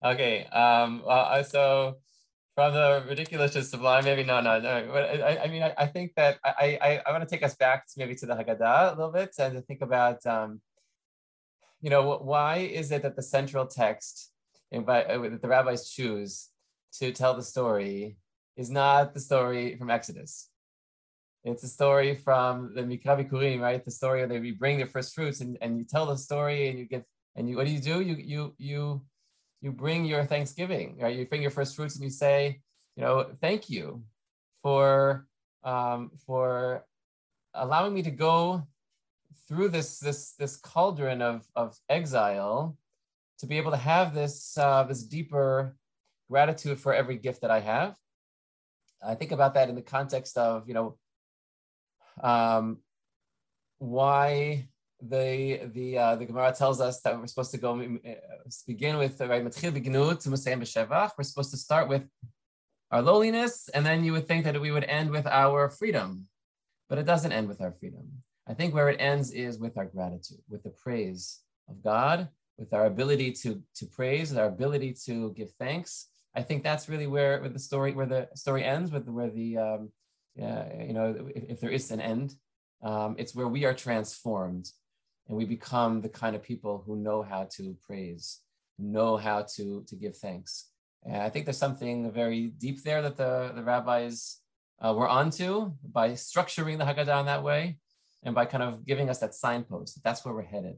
[0.04, 0.46] Okay.
[0.46, 1.96] Um, uh, so
[2.54, 4.88] from the ridiculous to sublime, maybe no, no, no.
[4.92, 7.54] But I, I mean, I, I think that I, I, I want to take us
[7.54, 10.60] back to maybe to the Haggadah a little bit and to think about, um,
[11.80, 14.30] you know, why is it that the central text
[14.70, 16.48] invite, uh, that the rabbis choose
[16.94, 18.16] to tell the story
[18.56, 20.48] is not the story from Exodus?
[21.44, 23.84] It's a story from the Mikra Bikurim, right?
[23.84, 26.78] The story where they bring their first fruits and, and you tell the story and
[26.78, 27.04] you get
[27.34, 28.00] and you what do you do?
[28.00, 29.02] You you you
[29.60, 31.16] you bring your Thanksgiving, right?
[31.16, 32.60] You bring your first fruits and you say,
[32.96, 34.04] you know, thank you
[34.62, 35.26] for
[35.64, 36.84] um, for
[37.54, 38.66] allowing me to go
[39.48, 42.76] through this this this cauldron of of exile
[43.38, 45.76] to be able to have this uh, this deeper
[46.30, 47.96] gratitude for every gift that I have.
[49.04, 50.98] I think about that in the context of you know
[52.20, 52.78] um,
[53.78, 54.68] why
[55.00, 58.10] the the uh, the Gemara tells us that we're supposed to go uh,
[58.66, 59.50] begin with right We're
[61.24, 62.04] supposed to start with
[62.90, 66.28] our lowliness, and then you would think that we would end with our freedom,
[66.88, 68.22] but it doesn't end with our freedom.
[68.46, 72.28] I think where it ends is with our gratitude, with the praise of God,
[72.58, 76.08] with our ability to to praise, our ability to give thanks.
[76.34, 79.58] I think that's really where, where the story where the story ends, with where the
[79.58, 79.90] um,
[80.40, 82.34] uh, you know, if, if, there is an end,
[82.82, 84.70] um, it's where we are transformed
[85.28, 88.40] and we become the kind of people who know how to praise,
[88.78, 90.70] know how to, to give thanks.
[91.04, 94.38] And I think there's something very deep there that the, the rabbis
[94.80, 97.78] uh, were onto by structuring the Haggadah in that way
[98.22, 99.94] and by kind of giving us that signpost.
[99.94, 100.76] That that's where we're headed.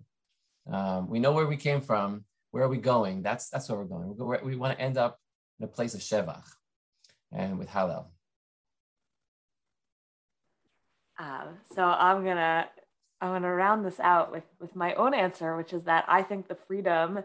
[0.71, 2.25] Um, we know where we came from.
[2.51, 3.23] Where are we going?
[3.23, 4.17] That's that's where we're going.
[4.17, 5.19] We're, we want to end up
[5.59, 6.45] in a place of Shevach
[7.33, 8.07] and with Hallel.
[11.19, 12.69] Um, so I'm gonna
[13.21, 16.49] I'm gonna round this out with with my own answer, which is that I think
[16.49, 17.21] the freedom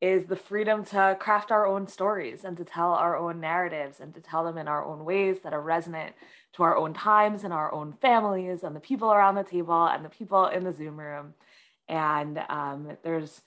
[0.00, 4.12] is the freedom to craft our own stories and to tell our own narratives and
[4.14, 6.14] to tell them in our own ways that are resonant
[6.52, 10.04] to our own times and our own families and the people around the table and
[10.04, 11.34] the people in the Zoom room.
[11.88, 13.42] And um, there's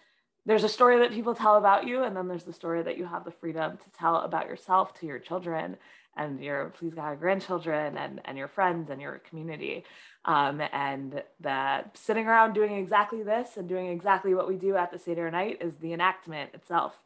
[0.46, 3.06] there's a story that people tell about you, and then there's the story that you
[3.06, 5.76] have the freedom to tell about yourself to your children
[6.18, 9.84] and your please God grandchildren and, and your friends and your community.
[10.26, 14.92] Um, and that sitting around doing exactly this and doing exactly what we do at
[14.92, 17.00] the Seder night is the enactment itself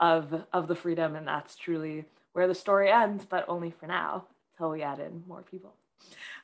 [0.00, 1.14] of, of the freedom.
[1.14, 5.24] And that's truly where the story ends, but only for now, until we add in
[5.26, 5.74] more people.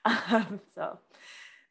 [0.06, 0.98] Um, so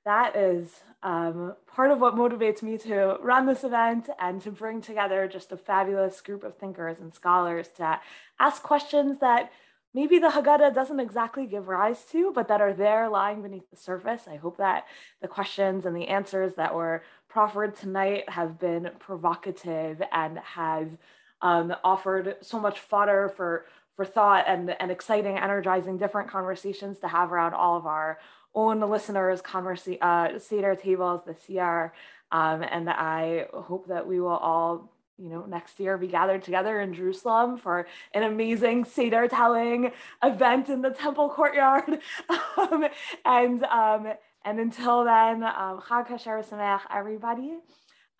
[0.05, 4.81] that is um, part of what motivates me to run this event and to bring
[4.81, 7.99] together just a fabulous group of thinkers and scholars to
[8.39, 9.51] ask questions that
[9.93, 13.77] maybe the Haggadah doesn't exactly give rise to, but that are there lying beneath the
[13.77, 14.23] surface.
[14.27, 14.85] I hope that
[15.21, 20.97] the questions and the answers that were proffered tonight have been provocative and have
[21.41, 23.65] um, offered so much fodder for
[23.95, 28.17] for thought and, and exciting, energizing, different conversations to have around all of our
[28.55, 31.93] own listeners' conversa- uh, Seder tables this year.
[32.31, 36.80] Um, and I hope that we will all, you know, next year be gathered together
[36.81, 39.91] in Jerusalem for an amazing Seder telling
[40.23, 41.99] event in the temple courtyard.
[42.57, 42.85] um,
[43.26, 44.07] and um,
[44.45, 47.57] and until then, um, Chag Kasher Sameach, everybody.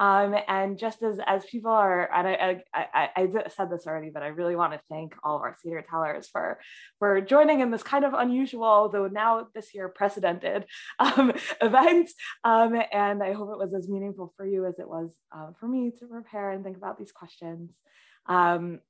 [0.04, 4.10] Um, and just as, as people are, and I, I, I, I, said this already,
[4.14, 6.60] but I really want to thank all of our Seder tellers for,
[7.00, 10.66] for joining in this kind of unusual, though now this year precedented
[11.00, 11.32] um,
[11.62, 12.10] event.
[12.44, 15.70] Um, and I hope it was as meaningful for you as it was uh, for
[15.70, 17.74] me to prepare and think about these questions.
[18.26, 18.82] Um,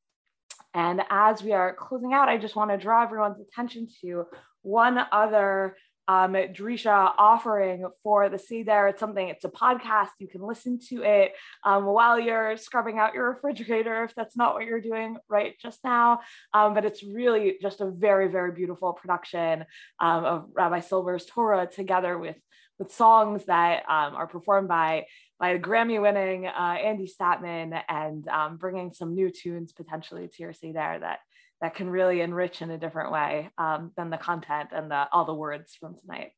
[0.73, 4.26] and as we are closing out, I just want to draw everyone's attention to
[4.64, 5.77] one other
[6.08, 8.64] um, Drisha offering for the sea.
[8.64, 10.10] There, It's something, it's a podcast.
[10.20, 14.54] You can listen to it um, while you're scrubbing out your refrigerator, if that's not
[14.54, 16.20] what you're doing right just now.
[16.54, 19.66] Um, but it's really just a very, very beautiful production
[20.00, 22.38] um, of Rabbi Silber's Torah together with,
[22.80, 25.06] with songs that um, are performed by
[25.40, 30.54] by Grammy winning uh, Andy Statman and um, bringing some new tunes potentially to your
[30.54, 31.20] Seder that
[31.64, 35.23] that can really enrich in a different way um, than the content and the, all
[35.23, 36.31] the words from tonight.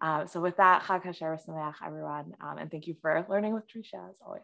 [0.00, 1.38] Uh, so with that, Chag HaSher
[1.86, 4.42] everyone, um, and thank you for learning with Drisha as always.